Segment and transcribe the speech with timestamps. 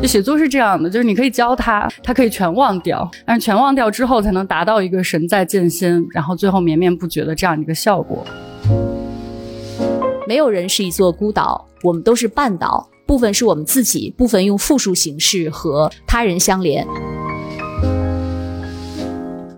[0.00, 8.24] 就写作是这样的，就是你可以教他，他可以全忘掉，但是全忘掉之后，才能达到一个神在剑心，然后最后绵绵不绝的这样一个效果。
[10.28, 16.84] 没有人是一座孤岛，我们都是半岛，部分是我们自己，部分用复数形式和他人相连。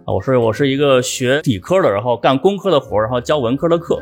[0.04, 3.98] 啊，我是我是一个学理科的，然后干工科的活，然后教文科的课。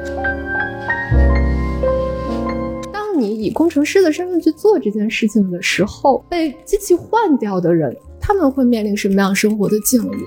[3.47, 10.27] 以工程师的身份去做这件事情的时候，被机器换掉的人，他们会面临什么样生活的境遇？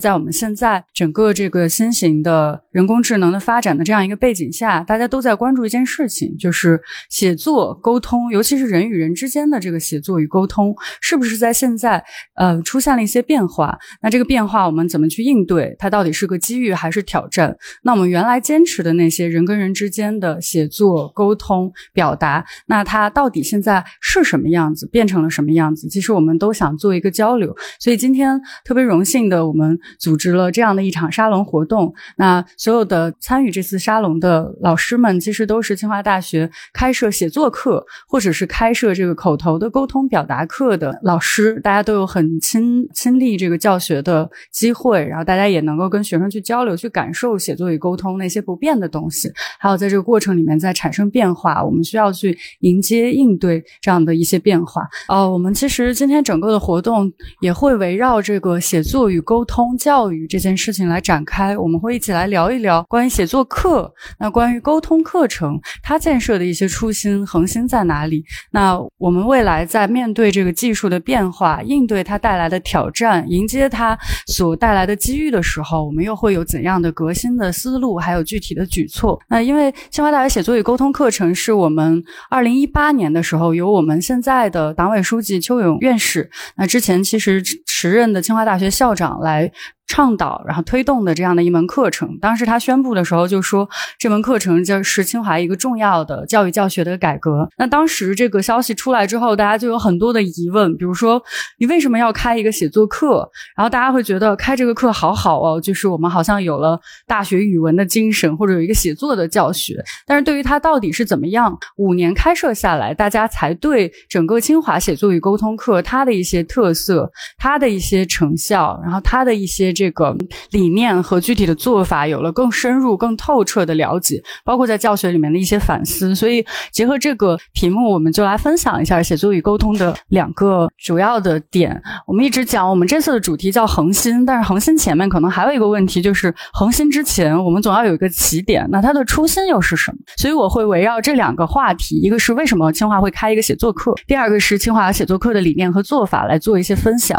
[0.00, 12.02] 在我们现在整个这个新型的人工智能的发展的这样一个背景下，大家都在关注一件事情，就是写作沟通，尤其是人与人之间的这个写作与沟通，是不是在现在
[12.34, 13.78] 呃出现了一些变化？
[14.00, 15.76] 那这个变化我们怎么去应对？
[15.78, 17.54] 它到底是个机遇还是挑战？
[17.82, 24.86] 那我们原来坚持的那些人跟人之间的写作沟通表达，那它到底现在是什么样子？
[24.86, 25.88] 变成了什么样子？
[25.88, 29.78] 其实我们都想做一个交流，所以今天特别荣幸的我们。
[29.98, 54.82] 组织了这样的一场沙龙活动，那所有的参与这次沙龙的老师们，其实都是清华大学开设写作课，或者是开设这个口头的沟通表达课的老师，大家都有很亲亲历这个教学的机会，然后大家也能够跟学生去交流，去感受写作与沟通那些不变的东西，还有在这个过程里面在产生变化，我们需要去迎接应对这样的一些变化。
[55.08, 59.76] 哦，我们其实今天整个的活动也会围绕这个写作与沟通。
[59.80, 68.22] 教育这件事情来展开，我们会一起来聊一聊关于写作课，那关于沟通课程，它建设的一些初心、恒心在哪里？
[68.50, 79.18] 那我们未来在面对这个技术的变化，应对它带来的挑战，迎接它所带来的机遇的时候，我们又会有怎样的革新的思路，还有具体的举措？
[79.30, 89.50] 那因为清华大学写作与沟通课程是我们二零一八年的时候由我们现在的党委书记邱勇院士，那之前其实时任的清华大学校长来。
[89.90, 93.68] 倡导，然后推动的这样的一门课程，当时他宣布的时候就说，
[93.98, 97.48] 这门课程就是清华一个重要的教育教学的改革。
[97.58, 101.20] 那当时这个消息出来之后，大家就有很多的疑问，比如说
[101.58, 103.28] 你为什么要开一个写作课？
[103.56, 109.84] 然后大家会觉得开这个课好好哦，就是我们好像有了大学语文的精神，或者有一个写作的教学。
[110.06, 119.74] 但是对于它到底是怎么样，五年开设下来，大家才对整个清华写作与沟通课它的一些特色、它的一些成效，然后它的一些。
[119.80, 120.14] 这个
[120.50, 126.14] 理念和具体的做法有了更深入、更透彻的了解，包括在教学里面的一些反思。
[126.14, 131.82] 所以，结合这个题目，我们就来分享一下写作与沟通的两个主要的点。
[132.06, 138.68] 我们一直讲，我们这次的主题叫恒心，但是恒心前面可能还有一个问题，就是恒心之前，我们总要有一个起点。
[138.70, 139.98] 那它的初心又是什么？
[140.18, 147.18] 所以，我会围绕这两个话题，一个是为什么清华会开一个写作课，第二个是清华写作课的理念和做法来做一些分享。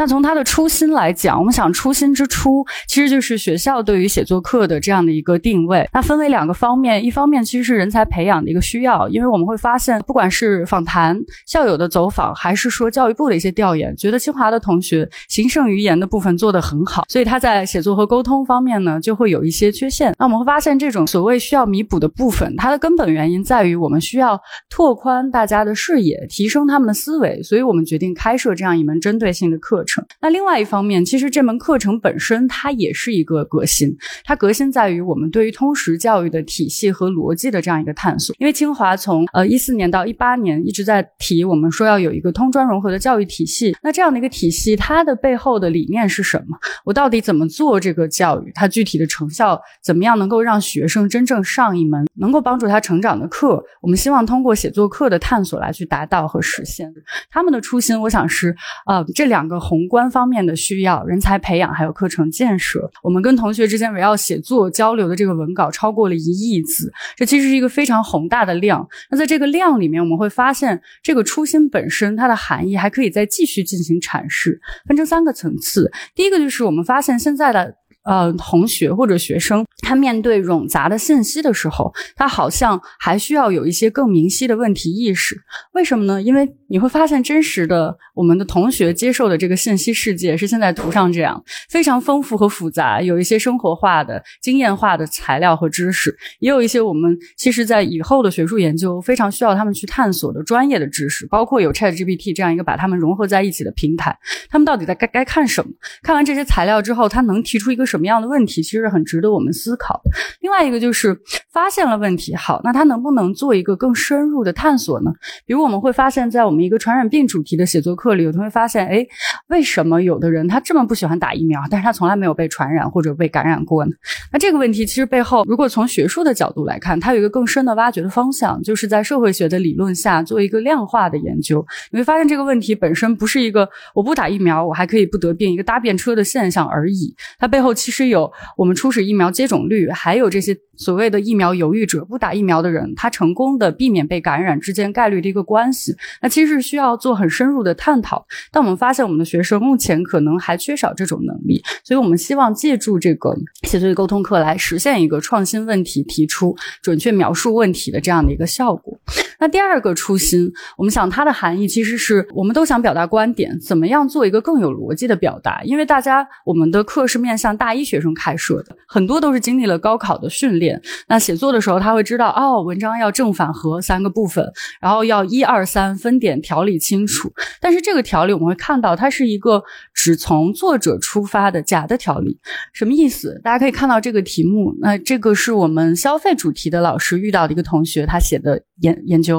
[0.00, 5.86] 那从他的初心来讲，我们想初心之初，其实就是学校对于写作课的这样的一个定位。
[5.92, 20.14] 那分为两个方面，一方面其实是人才培养的一个需要，因为我们会发现，不管是访谈校友的走访，还是说教育部的一些调研，觉得清华的同学行胜于言的部分做得很好，所以他在写作和沟通方面呢，就会有一些缺陷。
[20.18, 24.40] 那我们会发现，这种所谓需要弥补的部分，它的根本原因在于我们需要
[24.70, 29.89] 拓宽大家的视野，提升他们的思维，所以我们决定开设这样一门针对性的课程。
[30.20, 38.34] 那另外一方面，其实这门课程本身它也是一个革新，它革新在于我们对于通识教育的体系和逻辑的这样一个探索。
[38.38, 43.76] 因为清华从呃一四年到一八年一直在提，我们说要有一个通专融合的教育体系。
[43.82, 46.56] 那这样的一个体系，它的背后的理念是什么？
[46.84, 48.52] 我到底怎么做这个教育？
[48.54, 53.60] 它具体的成效怎么样能够让学生真正上一门能够帮助他成长的课？
[53.80, 56.92] 我们希望通过写作课的探索来去达到和实现。
[57.30, 58.54] 他们的初心，我想是
[58.86, 59.79] 呃这两个红。
[59.80, 68.86] 宏观方面的需要，人才培养还有课程建设，我们跟同学之间围绕写作交流的这个文稿超过了一亿字，这其实是一个非常宏大的量。
[69.10, 75.90] 那在这个量里面，我们会发现这个初心本身它的含义还可以再继续进行阐释，分成三个层次。
[76.14, 77.79] 第一个就是我们发现现在的。
[78.04, 85.36] 呃同学或者学生，他面对冗杂的信息的时候，他好像还需要有一些更明晰的问题意识。
[85.72, 86.20] 为什么呢？
[86.20, 104.16] 因为你会发现，真实的我们的同学接受的这个信息世界是现在图上这样，非常丰富和复杂，有一些生活化的、经验化的材料和知识，也有一些我们其实在以后的学术研究非常需要他们去探索的专业的知识，包括有 ChatGPT 这样一个把他们融合在一起的平台，
[104.48, 105.70] 他们到底在该该看什么？
[106.02, 108.62] 看完这些材料之后，他能提出一个什么样的问题？
[108.62, 110.00] 其实很值得我们思考。
[110.40, 111.18] 另外一个就是
[111.52, 115.10] 发现了问题，好，那他能不能做一个更深入的探索呢？
[115.44, 119.04] 比如我们会发现，在我们一个传染病主题的写作课里，有同学发现，哎，
[119.48, 123.92] 为什么有的人他这么不喜欢打疫苗，但是他从来没有被传染或者被感染过呢？
[124.32, 131.64] 那这个问题其实背后，如果从学术的角度来看，它有一个更深的挖掘的方向，就是在社会学的理论下做一个量化的研究。
[131.90, 145.96] 你会发现，这个问题本身不是一个我不打疫苗我还可以不得病一个搭便车的现象而已，它背后其实有我们初始疫苗接种率，还有这些所谓的疫苗犹豫者不打疫苗的人，他成功的避免被感染之间概率的一个关系。
[146.20, 148.26] 那其实是需要做很深入的探讨。
[148.52, 158.98] 但我们发现，我们的学生目前可能还缺少这种能力，所以我们希望借助这个写作与沟通课来实现一个创新问题提出、准确描述问题的这样的一个效果。
[159.40, 165.62] 那第二个初心，我们想它的含义其实是我们都想表达观点，怎么样做一个更有逻辑的表达？
[165.64, 170.78] 因为大家我们的课是面向大一学生开设的，很多都是经历了高考的训练。
[171.08, 174.44] 那写作的时候，他会知道哦，文章要正反合三个部分，
[174.78, 177.32] 然后要一二三分点条理清楚。
[177.62, 179.64] 但是这个条理我们会看到，它是一个
[179.94, 182.38] 只从作者出发的假的条理。
[182.74, 183.40] 什么意思？
[183.42, 189.29] 大家可以看到这个题目，那这个是我们消费主题的老师遇到的一个同学，他写的研研究。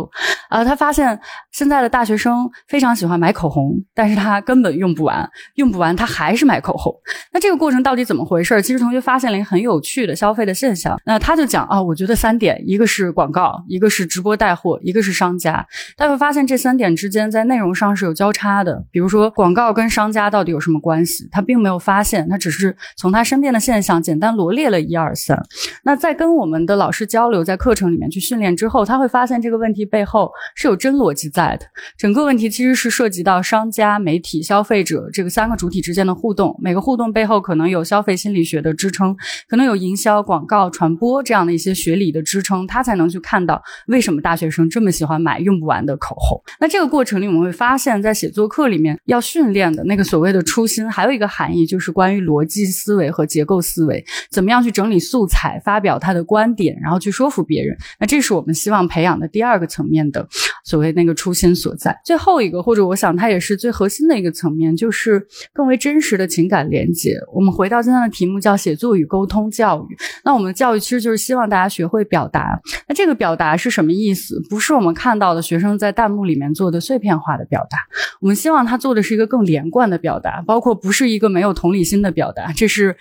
[0.50, 1.20] 啊，他发现
[1.52, 6.94] 现在的大学生非常喜欢买口红，但是他根本用不完，用不完他还是买口红。
[7.32, 8.62] 那这个过程到底怎么回事？
[8.62, 11.00] 其实同学发现了一个很有趣的消费的现象。
[11.06, 15.66] 那他就讲啊，我觉得三点，一个是广告，一个是直播带货，一个是商家。
[15.96, 18.84] 大家会发现这三点之间在内容上是有交叉的。
[18.92, 21.28] 比如说广告跟商家到底有什么关系？
[21.32, 25.42] 他并没有发现，他只是从他身边的现象简单罗列了一二三。
[25.84, 30.32] 那在跟我们的老师交流，在课程里面去训练之后，他会发现这个问题背后。
[30.56, 31.66] 是有真逻辑在的。
[31.98, 36.56] 整个问题其实是涉及到商家、媒体、消费者这个三个主体之间的互动。
[36.62, 39.16] 每个互动背后可能有消费心理学的支撑，
[39.48, 46.42] 可能有营销、广告、传播这样的一些学理的支撑，他才能去看到为什么大学生这么喜欢买用不完的口红。
[46.60, 57.78] 那这个过程里，我们会发现，在写作课里面要训练的那个所谓的初心，还有一个含义，就是关于逻辑思维和结构思维，怎么样去整理素材，发表他的观点，然后去说服别人。
[58.00, 60.28] 那这是我们希望培养的第二个层面的。
[60.64, 67.18] 所谓那个初心所在，最后一个或者我想它也是最核心的一个层面，就是更为真实的情感连接。
[67.34, 69.98] 我们回到今天的题目叫写作与沟通教育。
[70.24, 72.60] 那我们的教育其实就是希望大家学会表达。
[72.88, 74.42] 那这个表达是什么意思？
[74.50, 77.78] 不是我们看到的学生在弹幕里面做的碎片化的表达。
[78.20, 82.52] 我们希望他做的是一个更连贯的表达，包括不是一个没有同理心的表达。
[82.52, 82.96] 这是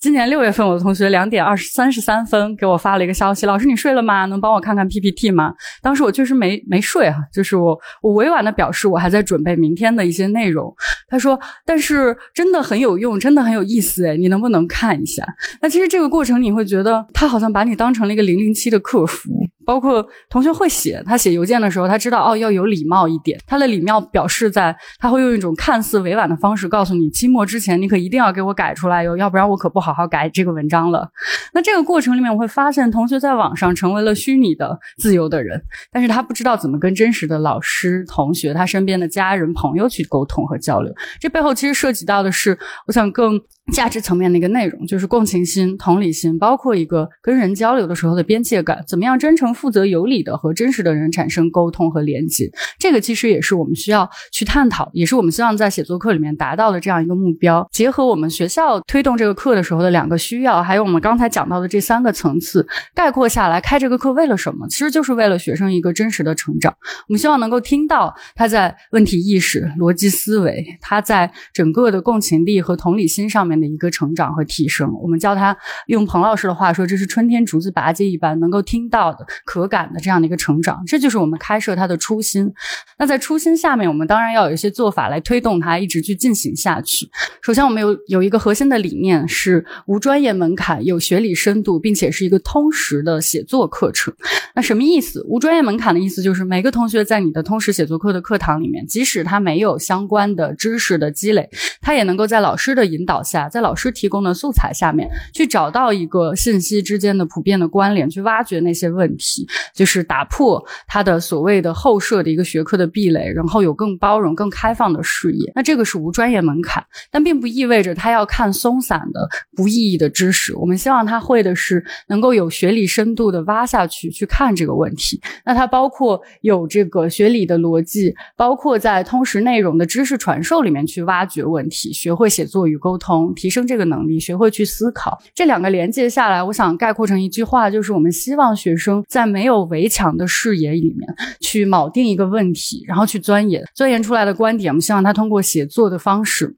[0.00, 4.24] 今年六月份我的同学两点二十三十三分给我发了一个消息：老师你睡了吗？
[4.26, 5.54] 能帮我看看 PPT 吗？
[5.80, 7.10] 当时我就是没没睡。
[7.10, 10.74] 哈啊，就是我，我委婉的表示，我还在准备明天的一些内容。
[11.08, 15.22] 他说，但是真的很有用，真的很有意思，哎，你能不能看一下？
[15.60, 19.30] 那其实这个过程你会觉得，他好像把你当成了一个零零七的客服。
[19.64, 23.38] 包括同学会写，他写邮件的时候，他知道哦要有礼貌一点。
[23.46, 31.08] 他的礼貌表示在，他会用一种看似委婉的方式告诉你，期末之前你可一定要给我改出来哟，要不然我可不好好改这个文章了。
[31.52, 40.92] 那这个过程里面，我会发现同学在网上成为了虚拟的自由的人，但是他不知道怎么跟真实的老师、同学、他身边的家人、朋友去沟通和交流。
[41.18, 43.40] 这背后其实涉及到的是，我想更。
[43.72, 57.66] 价值层面的一个内容， 就是共情心、同理心，包括一个跟人交流的时候的边界感，怎么样真诚、负责、有理的和真实的人产生沟通和连接，这个其实也是我们需要去探讨，也是我们希望在写作课里面达到的这样一个目标。
[57.72, 64.68] 结合我们学校推动这个课的时候的两个需要，还有我们刚才讲到的这三个层次，概括下来，开这个课为了什么？
[64.68, 66.74] 其实就是为了学生一个真实的成长。
[67.08, 73.53] 我们希望能够听到他在问题意识、逻辑思维，他在整个的共情力和同理心上面。
[73.60, 75.56] 的一个成长和提升，我们教他
[75.86, 82.52] 用彭老师的话说，这是春天竹子拔节一般，能够听到的，可感的这样的一个成长，这就是我们开设它的初心。
[82.98, 87.08] 那在初心下面，我们当然要有一些做法来推动它一直去进行下去。
[87.40, 94.14] 首先，我们有有一个核心的理念是无专业门槛、有学理深度，并且是一个通识的写作课程。
[94.54, 95.24] 那什么意思？
[95.28, 101.48] 无专业门槛的意思就是每个同学在你的通识写作课的课堂里面，即使他没有相关的知识的积累，
[101.80, 115.52] 他也能够在老师的引导下，在老师提供的素材下面去找到一个信息之间的普遍的关联，去挖掘那些问题，就是打破他的所谓的后设的一个学科的壁垒，然后有更包容、更开放的视野。
[115.54, 120.54] 那这个是无专业门槛，但并不意味着他要看松散的、不意义的知识。
[120.56, 125.20] 我们希望他会的是能够有学理深度的挖下去去看这个问题。
[125.44, 135.18] 那它包括有这个学理的逻辑，包括在通识内容的知识传授里面去挖掘问题，学会写作与沟通，提升这个能力，学会去思考。
[135.34, 141.08] 这两个连接下来，我想概括成一句话，就是我们希望学生在没有围墙的视野里面
[141.40, 146.56] 去铆定一个问题，然后去钻研，钻研出来的观点，我们希望他通过写作的方式。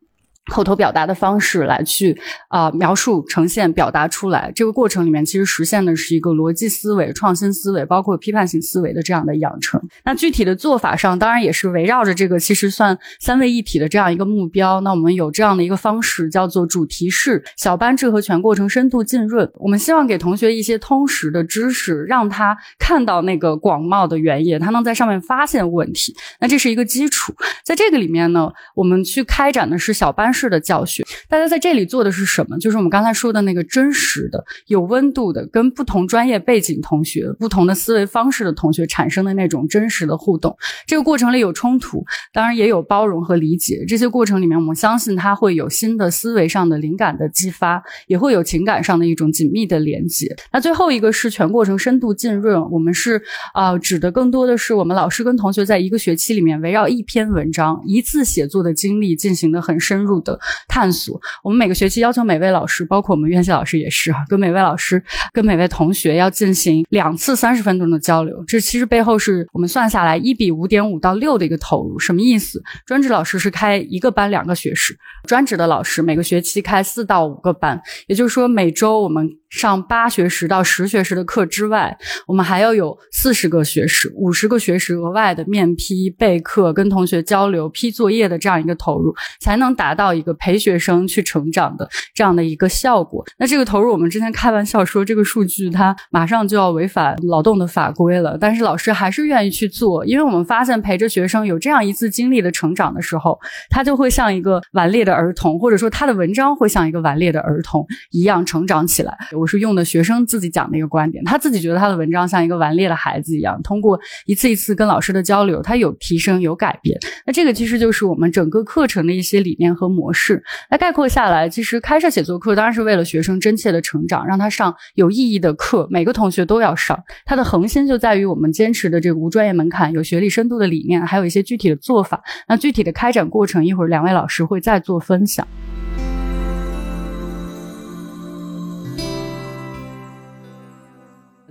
[0.50, 2.16] 口头表达的方式来去
[2.48, 9.82] 啊描述、呈现、表达出来，这个过程里面其实实现的是一个逻辑思维、创新思维，包括批判性思维的这样的养成。
[10.04, 14.80] 那具体的做法上，当然也是围绕着这个其实算三位一体的这样一个目标。
[14.82, 19.50] 那我们有这样的一个方式，叫做主题式小班制和全过程深度浸润。
[19.54, 26.14] 我们希望给同学一些通识的知识，让他看到那个广袤的原野，他能在上面发现问题。
[26.38, 27.34] 那这是一个基础。
[27.64, 30.32] 在这个里面呢，我们去开展的是小班。
[30.36, 32.58] 式的教学，大家在这里做的是什么？
[32.58, 40.54] 就是我们刚才说的那个真实的、有温度的，跟不同专业背景同学、不同的思维方式的同学产生的那种真实的互动。
[40.86, 43.84] 这个过程里有冲突，当然也有包容和理解。
[43.88, 50.36] 这些过程里面，我们相信它会有新的思维上的灵感的激发，也会有情感上的一种紧密的连接。
[50.52, 53.22] 那最后一个是全过程深度浸润，我们是
[53.54, 60.16] 啊，指的更多的是我们老师跟同学在一个学期里面围绕一篇文章、一次写作的经历进行的很深入。
[60.26, 65.02] 的探索，我们每个学期要求每位老师，包括我们院系老师也是哈，跟每位老师、
[65.32, 68.44] 跟每位同学要进行两次三十分钟的交流。
[68.46, 71.98] 这其实背后是我们算下来一比五点五到六的一个投入。
[71.98, 72.62] 什么意思？
[72.84, 79.30] 专职老师是开一个班两个学时，专职的老师每个学期开四到五个班，也就是说每周我们。
[79.48, 93.24] 上八学时到十学时的课之外，我们还要有四十个学时、五十个学时额外的面批、备课、跟同学交流、批作业的这样一个投入，才能达到一个陪学生去成长的这样的一个效果。
[93.38, 103.38] 那这个投入，我们之前开玩笑说，这个数据它马上就要违反劳动的法规了，但是老师还是愿意去做，因为我们发现陪着学生有这样一次经历的成长的时候，
[103.70, 109.16] 他就会像一个顽劣的儿童，或者说他的文章会像一个顽劣的儿童一样成长起来。
[109.36, 116.98] 我是用的学生自己讲的一个观点，他自己觉得他的文章像一个顽劣的孩子一样，通过一次一次跟老师的交流，他有提升有改变。
[117.26, 120.42] 那这个其实就是我们整个课程的一些理念和模式。
[120.70, 126.98] 那概括下来，其实开设写作课当然是为了学生真切的成长，让他上有意义的课，每个同学都要上。
[127.24, 132.22] 它的核心就在于我们坚持的这个无专业门槛、有学历深度的理念，还有一些具体的做法。
[132.48, 135.46] 那具体的开展过程，一会儿两位老师会再做分享。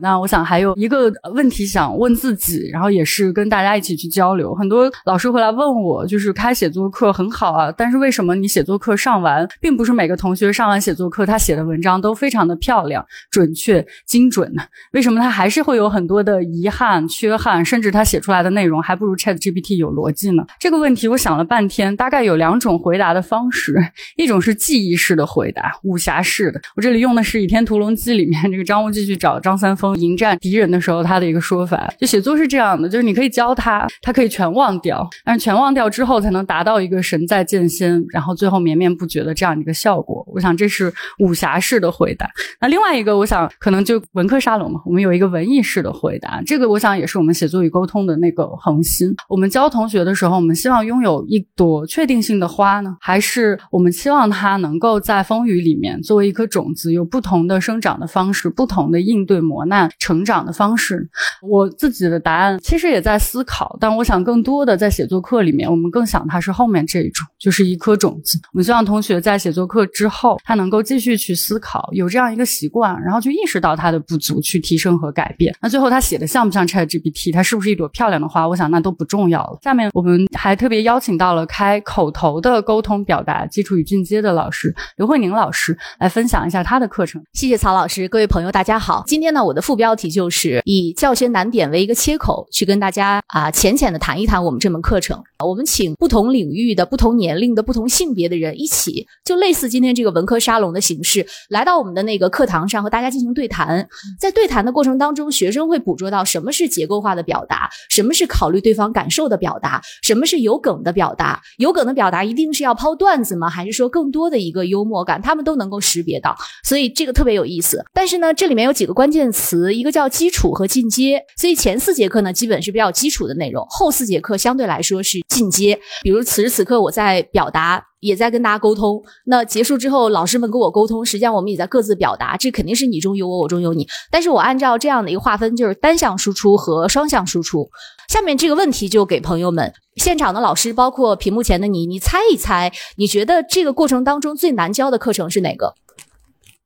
[0.05, 4.53] 那我想还有一个问题想问自己，然后也是跟大家一起去交流。
[4.53, 14.61] 很多老师会来问我，就是开写作课很好啊，但是为什么你写作课上完，并不是每个同学上完写作课他写的文章都非常的漂亮、准确、精准呢？
[14.93, 20.45] 为什么他还是会有很多的遗憾、缺憾，甚至他写出来的内容还不如 Chat GPT 有逻辑呢？
[20.59, 23.73] 这个问题我想了半天，大概有两种回答的方式，
[24.17, 26.61] 一种是记忆式的回答，武侠式的。
[26.75, 29.94] 我这里用的是《倚天屠龙记》里面 这个张无忌去找张三丰。
[29.95, 40.25] 迎战敌人的时候，他的一个说法，就写作是这样的，就是你可以教他，他可以全忘掉，但是全忘掉之后，才能达到一个神在剑仙，然后最后绵绵不绝的这样一个效果。
[40.33, 42.29] 我想这是武侠式的回答。
[42.59, 46.41] 那另外一个，我想可能就文科沙龙嘛，我们有一个文艺式的回答。
[46.45, 49.15] 这个我想也是我们写作与沟通的那个恒心。
[49.29, 59.74] 我们教同学的时候，我们希望拥有一朵确定性的花呢，还是我们希望它能够在风雨里面作为一颗种子，有不同的生长的方式，不同的应对磨难。
[59.99, 61.07] 成长的方式，
[61.41, 68.39] 我自己的答案其实也在思考，但我想更多的在写作课里面，我们更想它是后面这一种，就是一颗种子。
[68.53, 70.07] 我们希望同学在写作课之。
[70.07, 75.53] 后，他能够继续去思考，有这样一个习惯，然后去意识到他的不足，去提升和改变。
[75.61, 78.47] 那最后他写的像不像 ChatGPT，他是不是一朵漂亮的花？
[78.47, 79.59] 我想那都不重要了。
[79.61, 87.21] 下面我们还特别邀请到了开口头的沟通表达基础与进阶的老师刘慧宁老师来分享一下他的课程。
[87.33, 89.03] 谢谢曹老师，各位朋友，大家好。
[89.07, 95.19] 今天呢，我的副标题就是以教学难点为一个切口，去跟大家啊浅浅的谈一谈我们这门课程。
[95.43, 103.87] 我们请不同领域的、不同年龄的、不同性别的人一起，就类似今天这个文科沙龙的形式，来到我们的那个课堂上和大家进行对谈。
[104.19, 111.41] 在对谈的过程当中，学生会捕捉到什么是结构化的表达，什么是考虑对方感受的表达，什么是有梗的表达。
[111.57, 113.49] 有梗的表达一定是要抛段子吗？
[113.49, 115.19] 还是说更多的一个幽默感？
[115.19, 117.83] 他们都能够识别到，所以这个特别有意思。
[117.93, 121.23] 但是呢，这里面有几个关键词，词一个叫基础和进阶。
[121.37, 125.79] 所以前四节课呢，基本是比较基础的内容，后四节课相对来说是进阶。
[126.01, 129.01] 比如此时此刻我在表达，也在跟大家沟通。
[129.25, 132.35] 那结束之后，老师们跟我沟通，实际上我们也在各自表达。
[132.37, 133.87] 这肯定是你中有我，我中有你。
[134.11, 137.69] 但是我按照这样的一个划分，就是单向输出和双向输出。
[138.07, 145.73] 下面这个问题就给朋友们，现场的老师，包括屏幕前的你，你猜一猜，你觉得这个过程当中最难教的课程是哪个？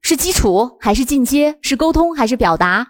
[0.10, 1.60] 是基础还是进阶？
[1.62, 2.88] 是沟通还是表达？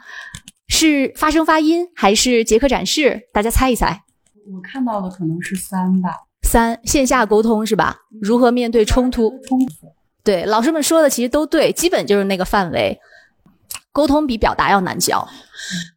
[0.70, 3.24] 是发声发音还是结课展示？
[3.34, 4.04] 大家猜一猜。
[4.50, 6.12] 我看到的可能是三吧，
[6.44, 7.98] 三线下沟通是吧？
[8.22, 9.38] 如何面对冲突？
[9.46, 9.94] 冲突。
[10.24, 12.98] 对，老师们说的其实都对，基本就是那个范围。
[13.92, 15.28] 沟通比表达要难教。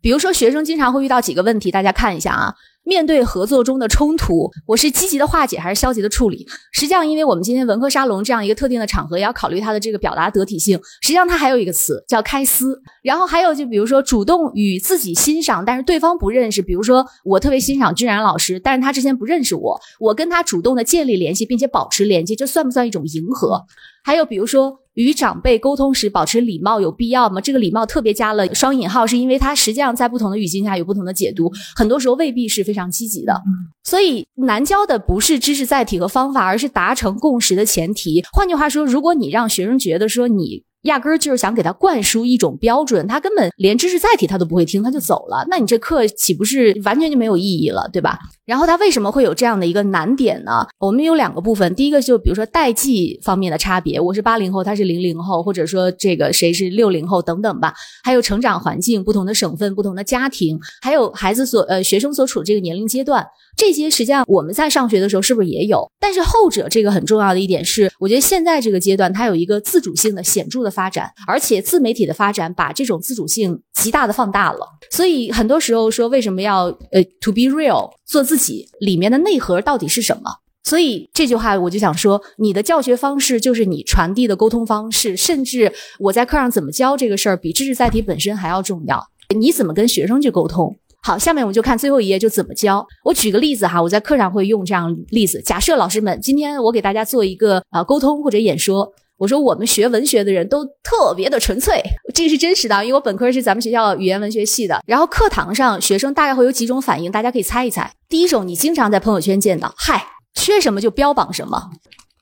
[0.00, 2.52] 比如说，学生经常会遇到几个问题，大家看一下啊。
[2.85, 6.47] 面对合作中的冲突，我是积极的化解还是消极的处理？
[6.73, 10.79] 实际上，因为我们今天文科沙龙这样一个特定的场合，也要考虑它的这个表达得体性。
[11.01, 12.81] 实际上，它还有一个词叫开撕。
[13.03, 16.61] 然后还有就比如说，主动与自己欣赏，但是对方不认识。
[16.61, 23.65] 比如说，我特别欣赏君然老师，但是他之前不认识我，我跟他主动的建立联系，并且保持连接，这算不算一种迎合？
[24.02, 24.78] 还有比如说。
[24.94, 27.40] 与长辈沟通时保持礼貌有必要吗？
[27.40, 33.40] 这个礼貌特别加了双引号，是因为它实际上在不同的语境下有不同的解读，很多时候未必是非常积极的。
[33.85, 38.23] 所以难教的不是知识载体和方法，而是达成共识的前提。
[38.35, 40.62] 换句话说，如果你让学生觉得说你。
[40.83, 45.45] 压根儿就是想给他灌输一种标准，他根本连知识载体他都不会听，他就走了。
[45.49, 48.19] 那你这课岂不是完全就没有意义了，对吧？
[48.45, 50.67] 然后他为什么会有这样的一个难点呢？
[50.79, 57.73] 我们有两个部分，第一个就比如说代际方面的差别，我是八零后，他是零零后，或者说这个谁是六零后等等吧。
[58.03, 63.25] 还有成长环境、不同的省份、不同的家庭，还有孩子所呃学生所处这个年龄阶段。
[63.57, 65.87] 这些实际上我们在上学的时候是不是也有？
[66.01, 74.67] 但是后者这个很重要的一点是，我觉得现在这个阶段它有一个自主性的显著的发展，而且自媒体的发展把这种自主性极大的放大了。
[74.91, 80.23] 所以很多时候说为什么要呃 to be real 做自己，里面的内核到底是什么？
[80.64, 89.05] 所以这句话我就想说，你的教学方式就是你传递的沟通方式，甚至我在课上怎么教这个事儿，比知识载体本身还要重要。
[89.37, 90.76] 你怎么跟学生去沟通？
[91.05, 92.87] 好，下面我们就看最后一页，就怎么教。
[93.05, 95.43] 我举个例子哈，我在课上会用这样例子。
[95.43, 98.88] 假设老师们今天我给大家做一个啊沟通或者演说，
[99.23, 101.81] 我说我们学文学的人都特别的纯粹，
[102.12, 104.83] 这个是真实的，因为我本科是咱们学校语言文学系的。
[104.85, 107.88] 然后课堂上学生大概会有几种反应，大家可以猜一猜。
[108.09, 111.70] 第一种，你经常在朋友圈见到，嗨，缺什么就标榜什么。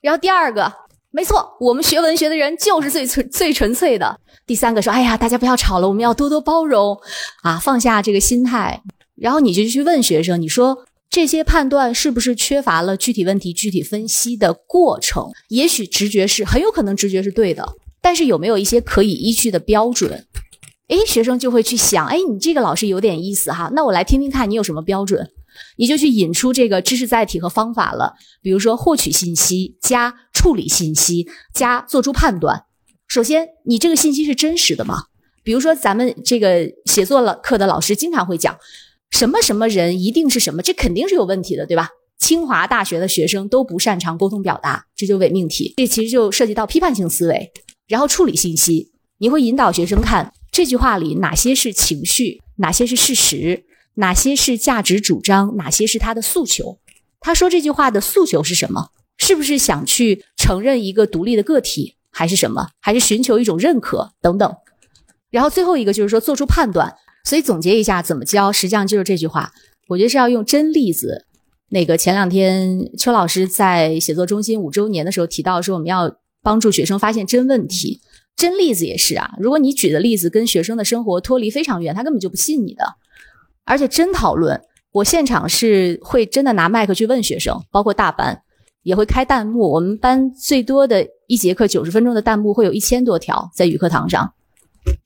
[0.03, 0.71] 然后第二个。
[1.13, 4.17] 没错，我们学文学的人就是最纯最纯粹的。
[4.45, 6.97] 第三个说：“哎呀，大家不要吵了，我们要多多包容
[7.43, 8.81] 啊，放下这个心态。”
[9.19, 15.29] 然后你就去问学生：“你说这些判断是不是缺乏了具体问题具体分析的过程？
[15.49, 17.67] 也许直觉是很有可能直觉是对的，
[18.01, 20.25] 但是有没有一些可以依据的标准？”
[20.87, 25.29] 诶，学生就会去想：“诶，你这个老师有点意思哈，那我来听听看你有什么标准。”
[25.77, 32.63] 你就去引出这个知识载体和方法了，比如说获取信息加处理信息加做出判断。
[33.05, 35.03] 首先，你这个信息是真实的吗？
[35.43, 38.57] 比如说，咱们这个写作了课的老师经常会讲，
[39.11, 41.89] 什么什么人一定是什么，这肯定是有问题的，对吧？
[42.17, 45.73] 清华大学的学生都不擅长沟通表达，这就伪命题。
[45.77, 47.51] 这其实就涉及到批判性思维。
[47.87, 53.65] 然后处理信息，你会引导学生看这句话里哪些是情绪，哪些是事实。
[53.95, 55.57] 哪些是价值主张？
[55.57, 56.79] 哪些是他的诉求？
[57.19, 58.89] 他说这句话的诉求是什么？
[59.17, 62.69] 是不是想去承认一个独立的个体，还是什么？
[62.79, 64.55] 还是寻求一种认可等等？
[65.29, 66.95] 然后最后一个就是说做出判断。
[67.23, 68.51] 所以总结一下，怎么教？
[68.51, 69.51] 实际上就是这句话。
[69.87, 71.25] 我觉得是要用真例子。
[71.69, 78.01] 那个前两天邱老师在写作中心五周年的时候提到说，我们要帮助学生发现真问题。
[78.35, 79.35] 真例子也是啊。
[79.39, 82.83] 如果你举的例子跟学生的生活脱离非常远，他根本就不信你的。
[83.63, 84.59] 而且真讨论，
[84.91, 88.41] 我现场是会真的拿麦克去问学生，包括大班
[88.83, 89.71] 也会开弹幕。
[89.71, 94.33] 我们班最多的一节课九十分钟的弹幕会有一千多条在语课堂上。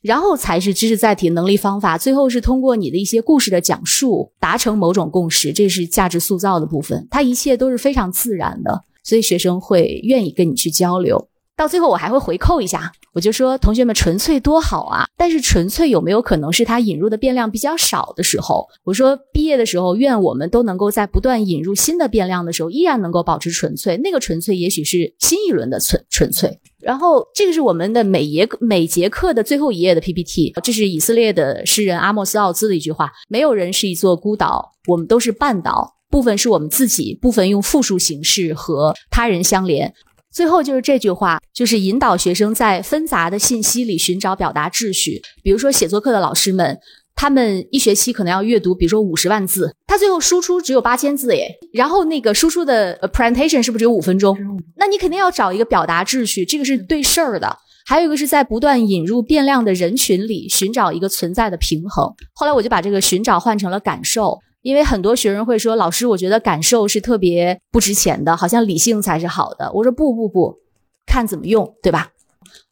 [0.02, 7.08] 然后才是知识载体能力方法，最后是通过你的一些故事的讲述达成某种共识，这是价值塑造的部分。
[7.10, 11.28] 它一切都是非常自然的，所以学生会愿意跟你去交流。
[11.58, 15.06] 到最后我还会回扣一下，我就说同学们纯粹多好啊！
[15.16, 18.68] 但是纯粹有没有可能是他引入的变量比较少的时候？
[18.84, 23.96] 我说毕业的时候，愿我们都能够在不断引入新的变量的时候，依然能够保持纯粹。
[23.98, 26.60] 那个纯粹也许是新一轮的纯纯粹。
[26.82, 39.94] 然后这个是我们的每节每节课的最后一页的 PPT，这是以色列的诗人阿莫斯奥兹的一句话：没有人是一座孤岛，我们都是半岛，部分是我们自己，部分用复数形式和他人相连。
[40.36, 45.22] 最后就是这句话，就是引导学生在纷杂的信息里寻找表达秩序。
[45.42, 46.78] 比如说写作课的老师们，
[47.16, 51.48] 他们一学期可能要阅读，比如说五十万字，他最后输出只有八千字耶。
[51.72, 54.38] 然后那个输出的 presentation 是不是只有五分钟？
[54.76, 57.58] 那你肯定要找一个表达秩序，这个是对事儿的。
[57.86, 62.14] 还有一个是在不断引入变量的人群里寻找一个存在的平衡。
[62.34, 64.38] 后来我就把这个寻找换成了感受。
[64.66, 69.72] 因为很多学生会说，老师，我觉得感受是特别不值钱的，好像理性才是好的。
[69.72, 70.58] 我说不不不，
[71.06, 72.12] 看怎么用，对吧？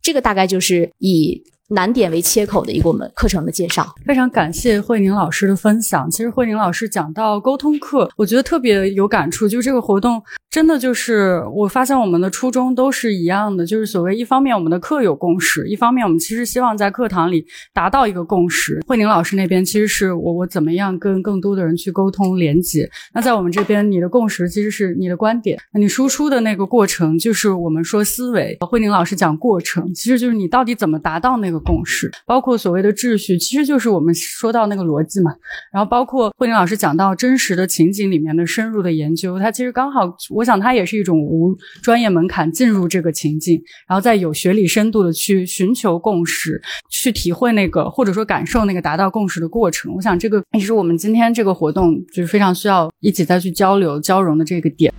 [0.02, 1.44] 这个大概就是以。
[1.74, 6.10] 难点为切口的一个我们课程的介绍，非常感谢慧宁老师的分享。
[6.10, 9.48] 其实慧宁老师讲到沟通课，我觉得特别有感触。
[9.48, 18.80] 就这个活动，真的就是我发现我们的初衷都是一样的，就是所谓一方面我们的课有共识，一方面我们其实希望在课堂里达到一个共识。
[18.86, 22.88] 慧宁老师那边其实是我我怎么样跟更多的人去沟通连接。
[23.16, 28.56] 那在我们这边，你的共识其实是你的观点，你输出的那个过程就是我们说思维。
[28.62, 31.63] 慧宁老师讲过程，其实就是你到底怎么达到那个。
[31.64, 35.32] 共识包括所谓的秩序，其实就是我们说到那个逻辑嘛。
[35.72, 49.94] 然后包括慧玲老师讲到真实的情景里面的深入的研究，它其实刚好，我想它也是一种无专业门槛进入这个情境，然后再有学理深度的去寻求共识，去体会那个或者说感受那个达到共识的过程。
[49.96, 54.94] 我想这个也是我们今天这个活动就是非常需要一起再去交流交融的这个点。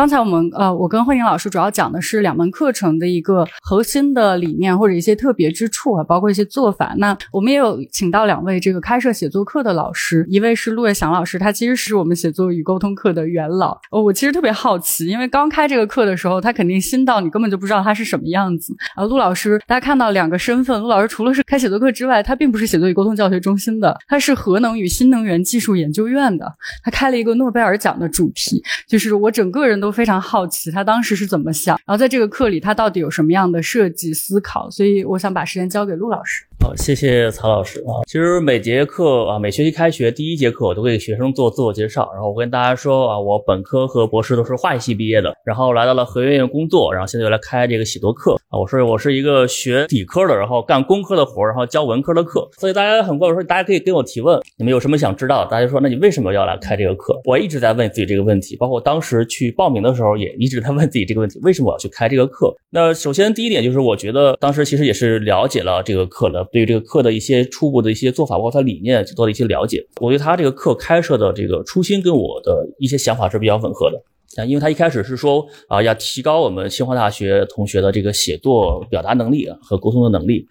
[0.00, 6.94] 刚才我们呃，我跟慧颖老师主要讲的是两门课程的一个核心的理念或者一些特别之处啊，包括一些做法。
[6.96, 13.78] 那我们也有请到两位这个开设写作课的老师，一位是陆月祥老师，他其实是我们写作与沟通课的元老。
[13.90, 18.74] 呃，我其实特别好奇，因为刚开这个课的时候，他肯定新到你根本就不知道他是什么样子。
[18.94, 26.50] 啊，陆老师，大家看到两个身份，陆老师除了是开写作课之外，他并不是写作与沟通教学中心的，他是核能与新能源技术研究院的。
[26.82, 29.89] 他开了一个诺贝尔奖的主题，就是我整个人都。
[29.90, 36.44] 非常好奇他当时是怎么想，然后在这个课里他到底有什么样的设计思考，所以我想把时间交给陆老师。
[36.62, 38.04] 好，谢谢曹老师啊。
[38.06, 42.10] 其实每节课啊，每学期开学第一节课，我都给学生做自我介绍。
[42.12, 48.58] 然后我跟大家说啊，我本科和博士都是化学系毕业的，然后来到了核院院工作，然后现在又来开这个写作课啊。
[48.58, 52.46] 我说我是一个学理科的，然后干工科的活，然后教文科的课。
[52.58, 55.46] 所以大家很过说，大家可以跟我提问，你们有什么想知道？
[55.46, 57.18] 大家说，那你为什么要来开这个课？
[57.24, 62.54] 我一直在问自己这个问题，包括当时去报名的时候，也一直在问自己这个问题：为什么我要去开这个课？
[62.68, 67.40] 那首先第一点就是，我觉得当时其实也是了解了这个课的，对于这个课的一些。
[67.50, 69.84] 初步的一些做法，包括它理念做了一些了解。
[70.00, 74.00] 我对他这个课开设的这个初心跟我的一些想法是比较吻合的
[74.40, 80.46] 啊，因为他一开始是说啊，要提高我们清华大学同学的这个写作表达能力和沟通的能力。